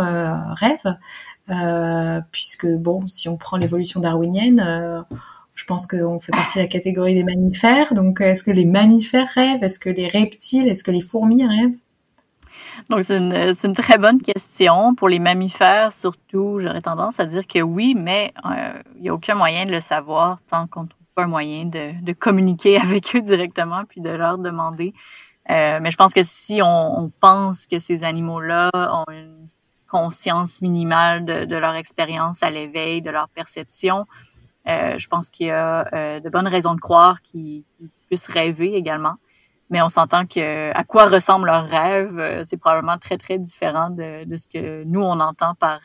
rêvent? 0.55 0.97
Puisque 2.33 2.67
bon, 2.67 3.07
si 3.07 3.29
on 3.29 3.37
prend 3.37 3.59
l'évolution 3.59 4.01
darwinienne 4.01 5.05
je 5.55 5.65
pense 5.65 5.87
qu'on 5.87 6.19
fait 6.19 6.33
partie 6.33 6.59
de 6.59 6.63
la 6.63 6.69
catégorie 6.69 7.15
des 7.15 7.25
mammifères. 7.25 7.95
Donc, 7.95 8.21
est-ce 8.21 8.43
que 8.43 8.51
les 8.51 8.65
mammifères 8.65 9.29
rêvent? 9.35 9.63
Est-ce 9.63 9.79
que 9.79 9.91
les 9.91 10.09
reptiles? 10.09 10.69
Est-ce 10.69 10.83
que 10.83 10.91
les 10.91 11.03
fourmis 11.03 11.47
rêvent? 11.47 11.77
Donc, 12.89 13.03
c'est 13.03 13.19
une, 13.19 13.75
très 13.75 13.99
bonne 13.99 14.21
question. 14.21 14.95
Pour 14.95 15.09
les 15.09 15.19
mammifères, 15.19 15.93
surtout, 15.93 16.59
j'aurais 16.59 16.81
tendance 16.81 17.21
à 17.21 17.27
dire 17.27 17.47
que 17.47 17.61
oui, 17.61 17.95
mais 17.97 18.33
euh, 18.45 18.73
il 18.97 19.03
n'y 19.03 19.09
a 19.09 19.15
aucun 19.15 19.35
moyen 19.35 19.67
de 19.67 19.71
le 19.71 19.81
savoir 19.81 20.39
tant 20.49 20.67
qu'on 20.67 20.85
ne 20.85 20.89
trouve 20.89 21.07
pas 21.15 21.25
un 21.25 21.29
moyen 21.29 21.67
de, 21.67 22.13
communiquer 22.13 22.79
avec 22.81 23.15
eux 23.15 23.21
directement 23.21 23.85
puis 23.85 24.01
de 24.01 24.11
leur 24.11 24.39
demander. 24.39 24.95
Euh, 25.51 25.81
mais 25.83 25.91
je 25.91 25.97
pense 25.97 26.15
que 26.15 26.23
si 26.25 26.61
on, 26.63 27.13
pense 27.21 27.67
que 27.67 27.79
ces 27.79 28.05
animaux-là 28.05 28.71
ont 28.75 29.13
une 29.13 29.49
conscience 29.89 30.63
minimale 30.63 31.25
de 31.27 31.57
leur 31.57 31.75
expérience 31.75 32.43
à 32.43 32.49
l'éveil, 32.49 33.03
de 33.03 33.11
leur 33.11 33.29
perception, 33.29 34.07
euh, 34.69 34.97
je 34.97 35.09
pense 35.09 35.29
qu'il 35.29 35.47
y 35.47 35.51
a 35.51 35.89
euh, 35.93 36.21
de 36.21 36.29
bonnes 36.29 36.47
raisons 36.47 36.75
de 36.75 36.81
croire 36.81 37.21
qu'ils 37.23 37.65
puissent 38.07 38.29
rêver 38.29 38.75
également. 38.75 39.15
Mais 39.71 39.81
on 39.83 39.89
s'entend 39.89 40.27
que 40.27 40.71
à 40.73 40.85
quoi 40.85 41.07
ressemble 41.07 41.47
leur 41.47 41.65
rêve, 41.65 42.19
euh, 42.19 42.43
c'est 42.45 42.59
probablement 42.59 42.99
très, 42.99 43.17
très 43.17 43.39
différent 43.39 43.91
de, 43.91 44.25
de, 44.25 44.37
ce 44.37 44.47
que 44.47 44.85
nous, 44.85 45.01
on 45.01 45.19
entend 45.19 45.55
par, 45.55 45.81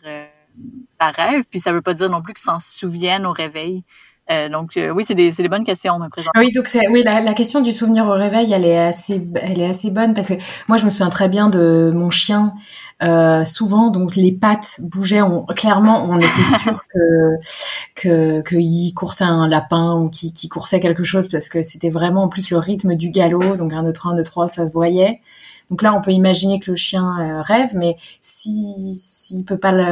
par 0.98 1.14
rêve. 1.14 1.46
Puis 1.50 1.60
ça 1.60 1.72
veut 1.72 1.82
pas 1.82 1.94
dire 1.94 2.10
non 2.10 2.22
plus 2.22 2.34
qu'ils 2.34 2.44
s'en 2.44 2.60
souviennent 2.60 3.26
au 3.26 3.32
réveil. 3.32 3.84
Euh, 4.30 4.50
donc 4.50 4.76
euh, 4.76 4.90
oui, 4.90 5.04
c'est 5.06 5.16
des, 5.16 5.32
des, 5.32 5.48
bonnes 5.48 5.64
questions 5.64 5.98
me 6.00 6.10
présent. 6.10 6.32
Oui, 6.36 6.52
donc 6.52 6.70
oui 6.92 7.02
la, 7.02 7.22
la, 7.22 7.34
question 7.34 7.62
du 7.62 7.72
souvenir 7.72 8.06
au 8.06 8.12
réveil, 8.12 8.52
elle 8.52 8.66
est 8.66 8.78
assez 8.78 9.26
elle 9.42 9.62
est 9.62 9.70
assez 9.70 9.90
bonne 9.90 10.14
parce 10.14 10.28
que 10.28 10.34
moi 10.68 10.78
je 10.78 10.84
me 10.84 10.90
souviens 10.90 11.10
très 11.10 11.30
bien 11.30 11.50
de 11.50 11.92
mon 11.94 12.10
chien. 12.10 12.54
Euh, 13.04 13.46
souvent, 13.46 13.90
donc 13.90 14.16
les 14.16 14.32
pattes 14.32 14.80
bougeaient. 14.80 15.22
On, 15.22 15.46
clairement, 15.46 16.04
on 16.10 16.18
était 16.18 16.44
sûr 16.44 16.84
que 16.94 17.38
que 17.96 18.42
qu'il 18.42 18.94
coursait 18.94 19.24
un 19.24 19.48
lapin 19.48 19.94
ou 19.96 20.10
qu'il 20.10 20.34
qu 20.34 20.48
coursait 20.50 20.80
quelque 20.80 21.04
chose 21.04 21.28
parce 21.30 21.48
que 21.48 21.62
c'était 21.62 21.90
vraiment 21.90 22.24
en 22.24 22.30
plus 22.30 22.50
le 22.50 22.58
rythme 22.58 22.96
du 22.96 23.12
galop. 23.12 23.56
Donc 23.56 23.72
un, 23.72 23.84
deux, 23.84 23.94
trois, 23.94 24.12
un, 24.12 24.16
deux, 24.16 24.24
trois, 24.24 24.48
ça 24.48 24.66
se 24.66 24.74
voyait. 24.74 25.22
Donc 25.70 25.82
là, 25.82 25.94
on 25.94 26.02
peut 26.02 26.12
imaginer 26.12 26.60
que 26.60 26.72
le 26.72 26.78
chien 26.78 27.20
euh, 27.20 27.42
rêve, 27.42 27.72
mais 27.76 27.98
si 28.22 28.94
s'il 28.96 29.44
peut 29.46 29.58
pas 29.58 29.72
le, 29.72 29.84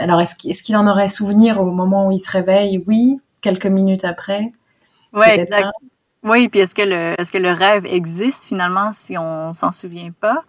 alors 0.00 0.20
est-ce 0.20 0.62
qu'il 0.62 0.76
en 0.76 0.86
aurait 0.86 1.08
souvenir 1.08 1.60
au 1.60 1.64
moment 1.66 2.08
où 2.08 2.12
il 2.12 2.18
se 2.18 2.30
réveille? 2.30 2.82
Oui, 2.86 3.18
quelques 3.42 3.66
minutes 3.66 4.04
après. 4.04 4.52
Oui, 5.12 5.26
exact. 5.28 5.68
Oui, 6.24 6.48
puis 6.48 6.60
est-ce 6.60 6.74
que 6.74 6.82
le 6.82 7.20
est-ce 7.20 7.32
que 7.32 7.38
le 7.38 7.50
rêve 7.50 7.84
existe 7.84 8.46
finalement 8.46 8.92
si 8.92 9.18
on 9.18 9.52
s'en 9.52 9.72
souvient 9.72 10.12
pas? 10.12 10.44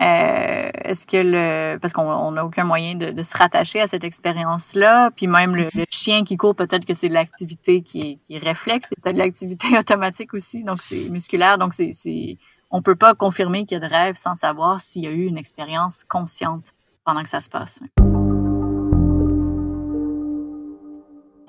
Euh, 0.00 0.70
Est-ce 0.84 1.08
que 1.08 1.16
le 1.16 1.78
parce 1.78 1.92
qu'on 1.92 2.30
n'a 2.30 2.44
aucun 2.44 2.62
moyen 2.62 2.94
de, 2.94 3.10
de, 3.10 3.22
se 3.24 3.36
rattacher 3.36 3.80
à 3.80 3.88
cette 3.88 4.04
expérience-là, 4.04 5.10
puis 5.10 5.26
même 5.26 5.56
le, 5.56 5.70
le 5.74 5.84
chien 5.90 6.22
qui 6.22 6.36
court, 6.36 6.54
peut-être 6.54 6.84
que 6.84 6.94
c'est 6.94 7.08
de 7.08 7.14
l'activité 7.14 7.82
qui 7.82 8.00
est, 8.00 8.18
qui 8.24 8.36
est 8.36 8.38
réflexe, 8.38 8.86
c'est 8.88 9.00
peut-être 9.02 9.16
de 9.16 9.20
l'activité 9.20 9.66
automatique 9.78 10.34
aussi, 10.34 10.62
donc 10.62 10.82
c'est 10.82 11.08
musculaire, 11.08 11.58
donc 11.58 11.72
c'est 11.74 12.38
on 12.70 12.80
peut 12.80 12.96
pas 12.96 13.14
confirmer 13.14 13.64
qu'il 13.64 13.80
y 13.80 13.84
a 13.84 13.88
de 13.88 13.92
rêve 13.92 14.14
sans 14.14 14.36
savoir 14.36 14.78
s'il 14.78 15.02
y 15.02 15.08
a 15.08 15.10
eu 15.10 15.24
une 15.24 15.38
expérience 15.38 16.04
consciente 16.04 16.74
pendant 17.04 17.22
que 17.22 17.28
ça 17.28 17.40
se 17.40 17.48
passe. 17.48 17.80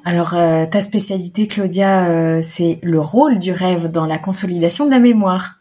Alors, 0.10 0.34
euh, 0.34 0.66
ta 0.66 0.82
spécialité, 0.82 1.48
Claudia, 1.48 2.10
euh, 2.10 2.40
c'est 2.42 2.80
le 2.82 3.00
rôle 3.00 3.38
du 3.38 3.52
rêve 3.52 3.92
dans 3.92 4.08
la 4.08 4.18
consolidation 4.18 4.86
de 4.86 4.90
la 4.90 4.98
mémoire. 4.98 5.60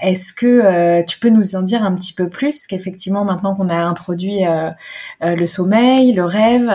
Est-ce 0.00 0.32
que 0.32 0.46
euh, 0.46 1.02
tu 1.02 1.18
peux 1.18 1.30
nous 1.30 1.56
en 1.56 1.62
dire 1.62 1.82
un 1.82 1.92
petit 1.96 2.12
peu 2.12 2.28
plus? 2.28 2.68
Qu'effectivement, 2.68 3.24
maintenant 3.24 3.56
qu'on 3.56 3.68
a 3.68 3.74
introduit 3.74 4.42
le 5.20 5.46
sommeil, 5.46 6.12
le 6.12 6.24
rêve, 6.24 6.70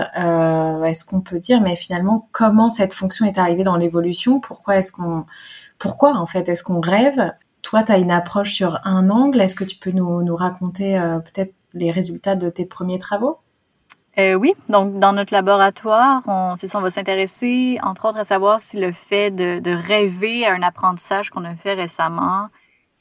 est-ce 0.86 1.06
qu'on 1.06 1.21
peut 1.21 1.39
dire, 1.39 1.62
mais 1.62 1.77
finalement, 1.77 2.27
comment 2.34 2.67
cette 2.69 2.93
fonction 2.93 3.25
est 3.25 3.38
arrivée 3.38 3.63
dans 3.63 3.77
l'évolution? 3.77 4.41
Pourquoi 4.41 4.75
est-ce 4.75 4.91
qu'on, 4.91 5.25
pourquoi 5.80 6.17
en 6.17 6.25
fait 6.25 6.49
est-ce 6.49 6.62
qu'on 6.62 6.82
rêve? 6.82 7.32
Toi, 7.62 7.84
tu 7.84 7.93
as 7.93 7.99
une 7.99 8.12
approche 8.12 8.51
sur 8.51 8.82
un 8.84 9.10
angle. 9.10 9.39
Est-ce 9.39 9.56
que 9.56 9.63
tu 9.63 9.77
peux 9.77 9.91
nous, 9.91 10.36
raconter 10.36 10.99
peut-être 11.23 11.54
les 11.73 11.89
résultats 11.89 12.36
de 12.36 12.49
tes 12.49 12.65
premiers 12.65 12.99
travaux? 12.99 13.38
Euh, 14.17 14.34
oui, 14.34 14.54
donc 14.67 15.00
dans 15.00 15.13
notre 15.13 15.34
laboratoire, 15.34 16.21
on, 16.28 16.56
ça, 16.58 16.78
on 16.78 16.82
va 16.82 16.89
s'intéresser, 16.89 17.80
entre 17.82 18.10
autres, 18.10 18.17
à 18.17 18.24
savoir 18.26 18.60
si 18.60 18.78
le 18.78 18.91
fait 18.91 19.32
de, 19.32 19.60
de 19.60 19.71
rêver 19.71 20.45
à 20.45 20.54
un 20.54 20.63
apprentissage 20.63 21.30
qu'on 21.30 21.45
a 21.45 21.56
fait 21.56 21.74
récemment 21.74 22.50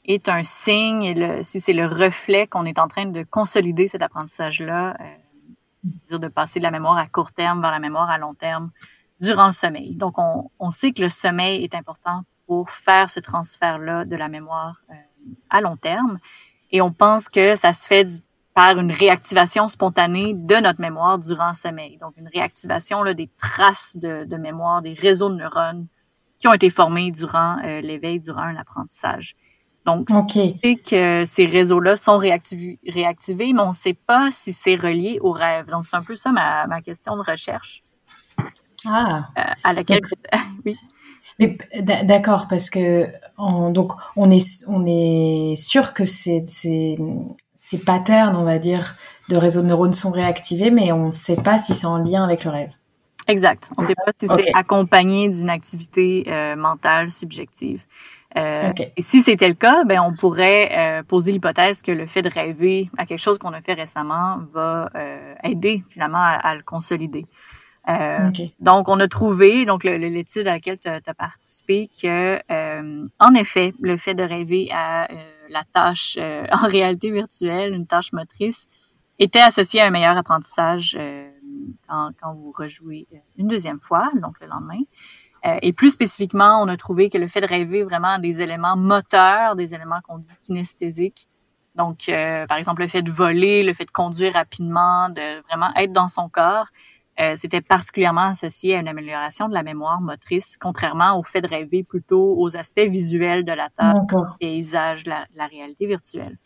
est 0.05 0.29
un 0.29 0.43
signe, 0.43 1.03
et 1.03 1.13
le, 1.13 1.43
si 1.43 1.59
c'est 1.59 1.73
le 1.73 1.85
reflet 1.85 2.47
qu'on 2.47 2.65
est 2.65 2.79
en 2.79 2.87
train 2.87 3.05
de 3.05 3.23
consolider 3.23 3.87
cet 3.87 4.01
apprentissage-là, 4.01 4.95
euh, 4.99 5.03
c'est-à-dire 5.83 6.19
de 6.19 6.27
passer 6.29 6.59
de 6.59 6.63
la 6.63 6.71
mémoire 6.71 6.97
à 6.97 7.07
court 7.07 7.33
terme 7.33 7.61
vers 7.61 7.71
la 7.71 7.79
mémoire 7.79 8.09
à 8.09 8.17
long 8.17 8.33
terme 8.33 8.71
durant 9.19 9.47
le 9.47 9.51
sommeil. 9.51 9.95
Donc, 9.95 10.17
on, 10.17 10.49
on 10.59 10.69
sait 10.69 10.93
que 10.93 11.01
le 11.01 11.09
sommeil 11.09 11.63
est 11.63 11.75
important 11.75 12.23
pour 12.47 12.69
faire 12.69 13.09
ce 13.09 13.19
transfert-là 13.19 14.05
de 14.05 14.15
la 14.15 14.29
mémoire 14.29 14.81
euh, 14.89 14.93
à 15.49 15.59
long 15.59 15.75
terme. 15.75 16.19
Et 16.71 16.81
on 16.81 16.91
pense 16.91 17.27
que 17.27 17.55
ça 17.55 17.73
se 17.73 17.85
fait 17.85 18.05
par 18.53 18.77
une 18.77 18.91
réactivation 18.91 19.69
spontanée 19.69 20.33
de 20.33 20.55
notre 20.55 20.81
mémoire 20.81 21.17
durant 21.19 21.49
le 21.49 21.53
sommeil. 21.53 21.97
Donc, 21.97 22.13
une 22.17 22.27
réactivation 22.27 23.03
là, 23.03 23.13
des 23.13 23.29
traces 23.37 23.97
de, 23.97 24.25
de, 24.25 24.37
mémoire, 24.37 24.81
des 24.81 24.93
réseaux 24.93 25.29
de 25.29 25.35
neurones 25.35 25.87
qui 26.39 26.47
ont 26.47 26.53
été 26.53 26.69
formés 26.69 27.11
durant 27.11 27.57
euh, 27.63 27.81
l'éveil, 27.81 28.19
durant 28.19 28.41
un 28.41 28.55
apprentissage. 28.57 29.35
Donc, 29.85 30.09
okay. 30.11 30.59
c'est 30.63 30.75
que 30.75 31.23
ces 31.25 31.45
réseaux-là 31.45 31.95
sont 31.95 32.17
réactivés, 32.17 32.79
réactivés, 32.87 33.53
mais 33.53 33.61
on 33.61 33.67
ne 33.67 33.73
sait 33.73 33.95
pas 33.95 34.29
si 34.31 34.53
c'est 34.53 34.75
relié 34.75 35.17
au 35.21 35.31
rêve. 35.31 35.67
Donc, 35.67 35.87
c'est 35.87 35.95
un 35.95 36.03
peu 36.03 36.15
ça 36.15 36.31
ma, 36.31 36.67
ma 36.67 36.81
question 36.81 37.15
de 37.15 37.23
recherche. 37.23 37.83
Ah. 38.85 39.29
Euh, 39.37 39.41
à 39.63 39.73
laquelle, 39.73 40.01
oui. 40.65 40.75
Mais 41.39 41.57
d'accord, 42.03 42.47
parce 42.47 42.69
que 42.69 43.07
on, 43.37 43.71
donc 43.71 43.93
on 44.15 44.29
est 44.29 44.63
on 44.67 44.85
est 44.85 45.55
sûr 45.55 45.93
que 45.93 46.05
ces, 46.05 46.43
ces, 46.45 46.97
ces 47.63 47.77
patterns, 47.77 48.35
on 48.35 48.43
va 48.43 48.57
dire, 48.57 48.95
de 49.29 49.35
réseaux 49.35 49.61
de 49.61 49.67
neurones 49.67 49.93
sont 49.93 50.09
réactivés, 50.09 50.71
mais 50.71 50.91
on 50.91 51.05
ne 51.05 51.11
sait 51.11 51.35
pas 51.35 51.59
si 51.59 51.75
c'est 51.75 51.85
en 51.85 51.99
lien 51.99 52.23
avec 52.23 52.43
le 52.43 52.49
rêve. 52.49 52.71
Exact. 53.27 53.69
On 53.77 53.83
ne 53.83 53.87
sait 53.87 53.93
pas 54.03 54.11
si 54.17 54.25
okay. 54.25 54.45
c'est 54.45 54.53
accompagné 54.55 55.29
d'une 55.29 55.51
activité 55.51 56.25
euh, 56.27 56.55
mentale 56.55 57.11
subjective. 57.11 57.85
Euh, 58.35 58.71
okay. 58.71 58.91
Et 58.97 59.03
si 59.03 59.21
c'était 59.21 59.47
le 59.47 59.53
cas, 59.53 59.83
ben 59.83 60.01
on 60.01 60.15
pourrait 60.15 60.71
euh, 60.75 61.03
poser 61.03 61.33
l'hypothèse 61.33 61.83
que 61.83 61.91
le 61.91 62.07
fait 62.07 62.23
de 62.23 62.29
rêver 62.29 62.89
à 62.97 63.05
quelque 63.05 63.19
chose 63.19 63.37
qu'on 63.37 63.53
a 63.53 63.61
fait 63.61 63.73
récemment 63.73 64.39
va 64.51 64.89
aider 65.43 65.83
finalement 65.87 66.17
à, 66.17 66.31
à 66.31 66.55
le 66.55 66.63
consolider. 66.63 67.27
Euh, 67.89 68.29
okay. 68.29 68.53
Donc, 68.59 68.89
on 68.89 68.99
a 68.99 69.07
trouvé, 69.07 69.65
donc 69.65 69.83
l'étude 69.83 70.47
à 70.47 70.53
laquelle 70.53 70.77
tu 70.77 70.87
as, 70.87 71.01
participé, 71.13 71.87
que 71.87 72.39
euh, 72.51 73.07
en 73.19 73.33
effet, 73.33 73.73
le 73.81 73.97
fait 73.97 74.13
de 74.13 74.23
rêver 74.23 74.69
à 74.71 75.11
euh, 75.11 75.15
la 75.49 75.63
tâche 75.63 76.17
euh, 76.19 76.45
en 76.51 76.67
réalité 76.67 77.11
virtuelle, 77.11 77.73
une 77.73 77.87
tâche 77.87 78.13
motrice, 78.13 78.99
était 79.17 79.41
associé 79.41 79.81
à 79.81 79.87
un 79.87 79.89
meilleur 79.89 80.17
apprentissage 80.17 80.95
euh, 80.99 81.29
quand, 81.87 82.11
quand, 82.21 82.33
vous 82.33 82.53
rejouez 82.55 83.07
une 83.37 83.47
deuxième 83.47 83.79
fois, 83.79 84.09
donc 84.15 84.39
le 84.41 84.47
lendemain. 84.47 84.81
et 85.61 85.73
plus 85.73 85.91
spécifiquement, 85.91 86.61
on 86.61 86.67
a 86.67 86.77
trouvé 86.77 87.09
que 87.09 87.19
le 87.19 87.27
fait 87.27 87.41
de 87.41 87.47
rêver 87.47 87.83
vraiment 87.83 88.17
des 88.17 88.41
éléments 88.41 88.75
moteurs, 88.75 89.55
des 89.55 89.75
éléments 89.75 89.99
qu'on 90.07 90.17
dit 90.17 90.35
kinesthésiques, 90.41 91.27
donc 91.75 92.09
par 92.47 92.57
exemple 92.57 92.81
le 92.81 92.87
fait 92.87 93.03
de 93.03 93.11
voler, 93.11 93.61
le 93.61 93.75
fait 93.75 93.85
de 93.85 93.91
conduire 93.91 94.33
rapidement, 94.33 95.09
de 95.09 95.41
vraiment 95.43 95.71
être 95.75 95.93
dans 95.93 96.07
son 96.07 96.27
corps, 96.27 96.67
euh, 97.19 97.35
c'était 97.35 97.61
particulièrement 97.61 98.27
associé 98.29 98.75
à 98.75 98.79
une 98.79 98.87
amélioration 98.87 99.47
de 99.49 99.53
la 99.53 99.63
mémoire 99.63 100.01
motrice, 100.01 100.57
contrairement 100.57 101.19
au 101.19 101.23
fait 101.23 101.41
de 101.41 101.47
rêver 101.47 101.83
plutôt 101.83 102.35
aux 102.37 102.55
aspects 102.55 102.79
visuels 102.79 103.45
de 103.45 103.51
la 103.51 103.69
table, 103.69 104.05
paysage, 104.39 105.05
la, 105.05 105.25
la 105.35 105.47
réalité 105.47 105.87
virtuelle. 105.87 106.37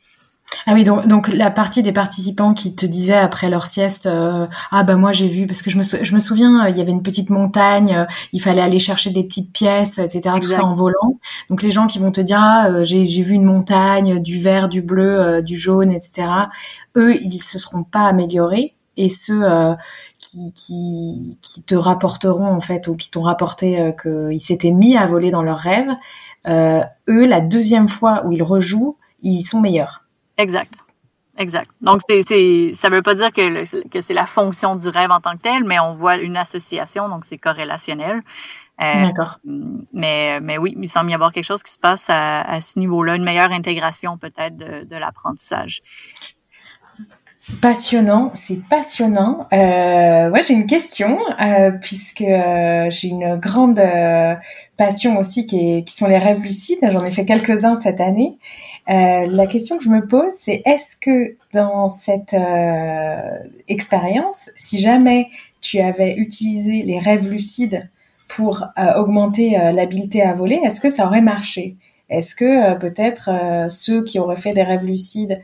Ah 0.67 0.73
oui, 0.73 0.83
donc, 0.83 1.07
donc 1.07 1.27
la 1.27 1.51
partie 1.51 1.83
des 1.83 1.91
participants 1.91 2.53
qui 2.53 2.75
te 2.75 2.85
disaient 2.85 3.13
après 3.13 3.49
leur 3.49 3.65
sieste, 3.65 4.07
euh, 4.07 4.47
ah 4.71 4.83
bah 4.83 4.95
moi 4.95 5.11
j'ai 5.11 5.27
vu 5.27 5.47
parce 5.47 5.61
que 5.61 5.69
je 5.69 5.77
me 5.77 5.83
je 5.83 6.13
me 6.13 6.19
souviens, 6.19 6.65
euh, 6.65 6.69
il 6.69 6.77
y 6.77 6.81
avait 6.81 6.91
une 6.91 7.03
petite 7.03 7.29
montagne, 7.29 7.95
euh, 7.95 8.05
il 8.31 8.41
fallait 8.41 8.61
aller 8.61 8.79
chercher 8.79 9.11
des 9.11 9.23
petites 9.23 9.51
pièces, 9.51 9.99
etc. 9.99 10.17
Exact. 10.17 10.41
Tout 10.41 10.51
ça 10.51 10.65
en 10.65 10.75
volant. 10.75 11.19
Donc 11.49 11.61
les 11.61 11.71
gens 11.71 11.87
qui 11.87 11.99
vont 11.99 12.11
te 12.11 12.21
dire 12.21 12.39
ah 12.39 12.83
j'ai 12.83 13.05
j'ai 13.05 13.21
vu 13.21 13.33
une 13.33 13.43
montagne, 13.43 14.19
du 14.19 14.39
vert, 14.39 14.69
du 14.69 14.81
bleu, 14.81 15.41
du 15.43 15.57
jaune, 15.57 15.91
etc. 15.91 16.27
Eux 16.95 17.15
ils 17.21 17.41
se 17.41 17.59
seront 17.59 17.83
pas 17.83 18.05
améliorés 18.07 18.75
et 18.97 19.09
ceux 19.09 19.43
qui, 20.25 20.53
qui, 20.53 21.37
qui, 21.41 21.63
te 21.63 21.75
rapporteront 21.75 22.47
en 22.47 22.61
fait 22.61 22.87
ou 22.87 22.95
qui 22.95 23.11
t'ont 23.11 23.21
rapporté 23.21 23.79
euh, 23.79 23.91
qu'ils 23.91 24.41
s'étaient 24.41 24.71
mis 24.71 24.97
à 24.97 25.05
voler 25.05 25.31
dans 25.31 25.43
leurs 25.43 25.59
rêves, 25.59 25.91
euh, 26.47 26.81
eux, 27.09 27.25
la 27.25 27.41
deuxième 27.41 27.87
fois 27.87 28.23
où 28.25 28.31
ils 28.31 28.43
rejouent, 28.43 28.97
ils 29.21 29.43
sont 29.43 29.61
meilleurs. 29.61 30.03
Exact. 30.37 30.73
Exact. 31.37 31.69
Donc, 31.81 31.99
c'est, 32.07 32.21
c'est, 32.21 32.71
ça 32.73 32.89
veut 32.89 33.01
pas 33.01 33.13
dire 33.13 33.31
que, 33.33 33.41
le, 33.41 33.89
que 33.89 33.99
c'est 33.99 34.13
la 34.13 34.25
fonction 34.25 34.75
du 34.75 34.87
rêve 34.87 35.11
en 35.11 35.19
tant 35.19 35.35
que 35.35 35.41
tel, 35.41 35.65
mais 35.65 35.79
on 35.79 35.93
voit 35.93 36.15
une 36.15 36.37
association, 36.37 37.09
donc 37.09 37.25
c'est 37.25 37.37
corrélationnel. 37.37 38.21
Euh, 38.81 39.07
D'accord. 39.07 39.39
Mais, 39.93 40.39
mais 40.41 40.57
oui, 40.57 40.75
il 40.79 40.87
semble 40.87 41.09
y 41.09 41.13
avoir 41.13 41.33
quelque 41.33 41.45
chose 41.45 41.63
qui 41.63 41.71
se 41.71 41.79
passe 41.79 42.09
à, 42.09 42.41
à 42.41 42.61
ce 42.61 42.79
niveau-là, 42.79 43.15
une 43.15 43.23
meilleure 43.23 43.51
intégration 43.51 44.17
peut-être 44.17 44.55
de, 44.55 44.85
de 44.85 44.95
l'apprentissage. 44.95 45.81
Passionnant, 47.61 48.31
c'est 48.33 48.59
passionnant. 48.67 49.47
Euh, 49.53 50.31
ouais, 50.31 50.41
j'ai 50.41 50.55
une 50.55 50.65
question 50.65 51.19
euh, 51.39 51.69
puisque 51.79 52.21
euh, 52.21 52.89
j'ai 52.89 53.09
une 53.09 53.35
grande 53.35 53.77
euh, 53.77 54.33
passion 54.77 55.19
aussi 55.19 55.45
qui, 55.45 55.85
qui, 55.85 55.93
sont 55.93 56.07
les 56.07 56.17
rêves 56.17 56.41
lucides. 56.41 56.79
J'en 56.89 57.03
ai 57.03 57.11
fait 57.11 57.23
quelques-uns 57.23 57.75
cette 57.75 58.01
année. 58.01 58.39
La 58.87 59.45
question 59.45 59.77
que 59.77 59.83
je 59.83 59.89
me 59.89 60.07
pose, 60.07 60.31
c'est 60.31 60.63
est-ce 60.65 60.97
que 60.97 61.35
dans 61.53 61.87
cette 61.87 62.35
expérience, 63.67 64.51
si 64.55 64.79
jamais 64.79 65.27
tu 65.61 65.79
avais 65.79 66.15
utilisé 66.15 66.81
les 66.83 66.99
rêves 66.99 67.27
lucides 67.29 67.89
pour 68.27 68.67
augmenter 68.95 69.57
l'habileté 69.71 70.21
à 70.21 70.33
voler, 70.33 70.59
est-ce 70.63 70.79
que 70.81 70.89
ça 70.89 71.07
aurait 71.07 71.21
marché? 71.21 71.77
Est-ce 72.09 72.35
que 72.35 72.77
peut-être 72.77 73.31
ceux 73.69 74.03
qui 74.03 74.19
auraient 74.19 74.35
fait 74.35 74.53
des 74.53 74.61
rêves 74.61 74.83
lucides 74.83 75.41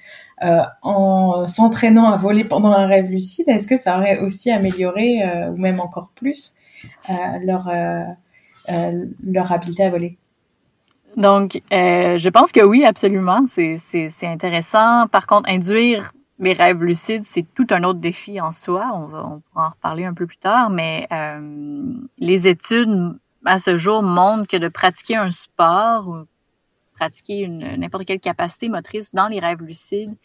en 0.82 1.48
s'entraînant 1.48 2.12
à 2.12 2.18
voler 2.18 2.46
pendant 2.46 2.72
un 2.72 2.88
rêve 2.88 3.10
lucide, 3.10 3.46
est-ce 3.48 3.68
que 3.68 3.76
ça 3.76 3.98
aurait 3.98 4.20
aussi 4.20 4.52
amélioré, 4.52 5.22
euh, 5.24 5.52
ou 5.52 5.58
même 5.58 5.80
encore 5.80 6.10
plus, 6.16 6.54
euh, 7.10 7.14
leur, 7.44 7.68
euh, 7.68 8.04
euh, 8.70 9.06
leur 9.24 9.52
habileté 9.52 9.84
à 9.84 9.90
voler? 9.90 10.18
Donc, 11.18 11.60
je 11.72 12.30
pense 12.30 12.52
que 12.52 12.62
oui, 12.62 12.86
absolument. 12.86 13.42
C'est 13.48 14.08
intéressant. 14.24 15.08
Par 15.08 15.28
contre, 15.28 15.50
induire 15.50 16.14
les 16.40 16.54
rêves 16.54 16.82
lucides, 16.82 17.24
c'est 17.26 17.46
tout 17.54 17.68
un 17.70 17.84
autre 17.84 18.00
défi 18.00 18.40
en 18.42 18.52
soi. 18.52 18.90
On 18.96 19.06
va 19.06 19.26
on 19.28 19.42
pourra 19.42 19.68
en 19.68 19.70
reparler 19.72 20.06
un 20.06 20.14
peu 20.14 20.26
plus 20.26 20.38
tard, 20.38 20.70
mais 20.70 21.08
les 22.18 22.48
études 22.48 23.20
à 23.46 23.58
ce 23.58 23.78
jour 23.78 24.04
montrent 24.04 24.48
que 24.48 24.58
de 24.58 24.70
pratiquer 24.70 25.18
un 25.18 25.32
sport 25.32 26.26
pratiquer 27.02 27.48
n'importe 27.48 28.06
quelle 28.06 28.20
capacité 28.20 28.70
motrice 28.70 29.12
dans 29.12 29.28
les 29.28 29.40
rêves 29.40 29.64
lucides 29.64 30.16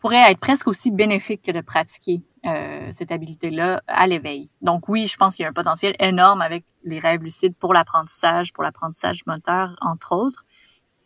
pourrait 0.00 0.30
être 0.30 0.38
presque 0.38 0.66
aussi 0.66 0.90
bénéfique 0.90 1.42
que 1.42 1.52
de 1.52 1.60
pratiquer 1.60 2.22
euh, 2.46 2.88
cette 2.90 3.12
habilité-là 3.12 3.82
à 3.86 4.06
l'éveil. 4.06 4.48
Donc 4.62 4.88
oui, 4.88 5.06
je 5.08 5.16
pense 5.18 5.36
qu'il 5.36 5.42
y 5.42 5.46
a 5.46 5.50
un 5.50 5.52
potentiel 5.52 5.94
énorme 5.98 6.40
avec 6.40 6.64
les 6.84 6.98
rêves 6.98 7.22
lucides 7.22 7.54
pour 7.54 7.74
l'apprentissage, 7.74 8.54
pour 8.54 8.64
l'apprentissage 8.64 9.26
moteur, 9.26 9.76
entre 9.82 10.12
autres. 10.12 10.46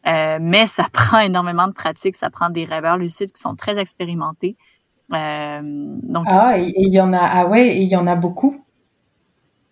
Euh, 0.06 0.38
mais 0.40 0.66
ça 0.66 0.86
prend 0.92 1.18
énormément 1.18 1.66
de 1.66 1.72
pratique, 1.72 2.14
ça 2.14 2.30
prend 2.30 2.48
des 2.48 2.64
rêveurs 2.64 2.96
lucides 2.96 3.32
qui 3.32 3.40
sont 3.40 3.56
très 3.56 3.78
expérimentés. 3.78 4.56
Euh, 5.12 5.60
donc 5.64 6.26
ah, 6.28 6.56
et 6.56 6.72
il 6.76 6.94
y 6.94 7.00
en 7.00 7.12
a, 7.12 7.18
ah 7.20 7.46
ouais, 7.46 7.76
il 7.78 7.88
y 7.88 7.96
en 7.96 8.06
a 8.06 8.14
beaucoup. 8.14 8.64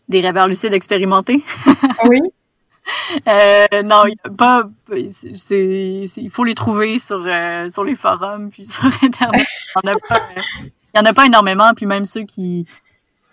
Des 0.09 0.21
rêveurs 0.21 0.49
lucides 0.49 0.73
expérimentés? 0.73 1.45
oui. 2.09 2.21
Euh, 3.27 3.83
non, 3.85 4.05
pas. 4.37 4.65
Il 4.91 6.31
faut 6.31 6.45
les 6.45 6.55
trouver 6.55 6.99
sur 6.99 7.25
euh, 7.25 7.69
sur 7.71 7.85
les 7.85 7.95
forums 7.95 8.51
puis 8.51 8.65
sur 8.67 8.85
internet. 9.03 9.47
Il 9.83 9.89
y 9.89 10.99
en 10.99 11.03
en 11.03 11.05
a 11.05 11.13
pas 11.13 11.27
énormément. 11.27 11.73
Puis 11.75 11.87
même 11.87 12.05
ceux 12.05 12.25
qui 12.25 12.67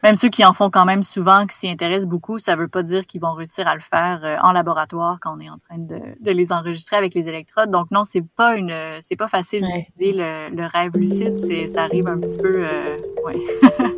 même 0.03 0.15
ceux 0.15 0.29
qui 0.29 0.45
en 0.45 0.53
font 0.53 0.69
quand 0.69 0.85
même 0.85 1.01
souvent, 1.01 1.47
qui 1.47 1.55
s'y 1.55 1.69
intéressent 1.69 2.07
beaucoup, 2.07 2.37
ça 2.37 2.55
veut 2.55 2.67
pas 2.67 2.83
dire 2.83 3.07
qu'ils 3.07 3.21
vont 3.21 3.33
réussir 3.33 3.67
à 3.67 3.73
le 3.73 3.81
faire 3.81 4.21
euh, 4.23 4.37
en 4.43 4.51
laboratoire 4.51 5.17
quand 5.19 5.35
on 5.35 5.39
est 5.39 5.49
en 5.49 5.57
train 5.57 5.79
de, 5.79 5.99
de 6.19 6.31
les 6.31 6.51
enregistrer 6.51 6.95
avec 6.95 7.15
les 7.15 7.27
électrodes. 7.27 7.71
Donc 7.71 7.89
non, 7.89 8.03
c'est 8.03 8.23
pas 8.35 8.55
une, 8.55 8.73
c'est 9.01 9.15
pas 9.15 9.27
facile 9.27 9.63
d'utiliser 9.63 10.13
le, 10.15 10.55
le, 10.55 10.65
rêve 10.67 10.91
lucide. 10.93 11.35
C'est, 11.37 11.67
ça 11.67 11.83
arrive 11.83 12.07
un 12.07 12.19
petit 12.19 12.37
peu, 12.37 12.67
euh, 12.67 12.97
ouais. 13.25 13.39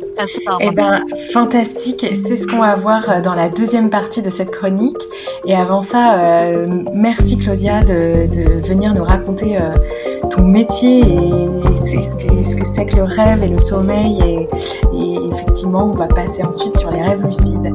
eh 0.60 0.70
ben, 0.70 1.04
fantastique. 1.32 2.06
C'est 2.14 2.36
ce 2.36 2.46
qu'on 2.46 2.58
va 2.58 2.76
voir 2.76 3.10
euh, 3.10 3.20
dans 3.20 3.34
la 3.34 3.48
deuxième 3.48 3.90
partie 3.90 4.22
de 4.22 4.30
cette 4.30 4.50
chronique. 4.50 5.00
Et 5.46 5.54
avant 5.54 5.82
ça, 5.82 6.18
euh, 6.18 6.66
merci 6.94 7.38
Claudia 7.38 7.82
de, 7.82 8.28
venir 8.66 8.94
nous 8.94 9.04
raconter 9.04 9.56
euh, 9.56 9.70
ton 10.30 10.42
métier 10.42 11.00
et, 11.00 11.78
ce 11.78 12.14
que, 12.16 12.44
ce 12.44 12.56
que 12.56 12.64
c'est 12.64 12.86
que 12.86 12.96
le 12.96 13.04
rêve 13.04 13.42
et 13.42 13.48
le 13.48 13.58
sommeil 13.58 14.46
et 14.94 15.18
effectivement, 15.32 15.84
on 15.84 15.94
va 15.94 16.06
passer 16.06 16.42
ensuite 16.42 16.76
sur 16.76 16.90
les 16.90 17.02
rêves 17.02 17.24
lucides. 17.24 17.72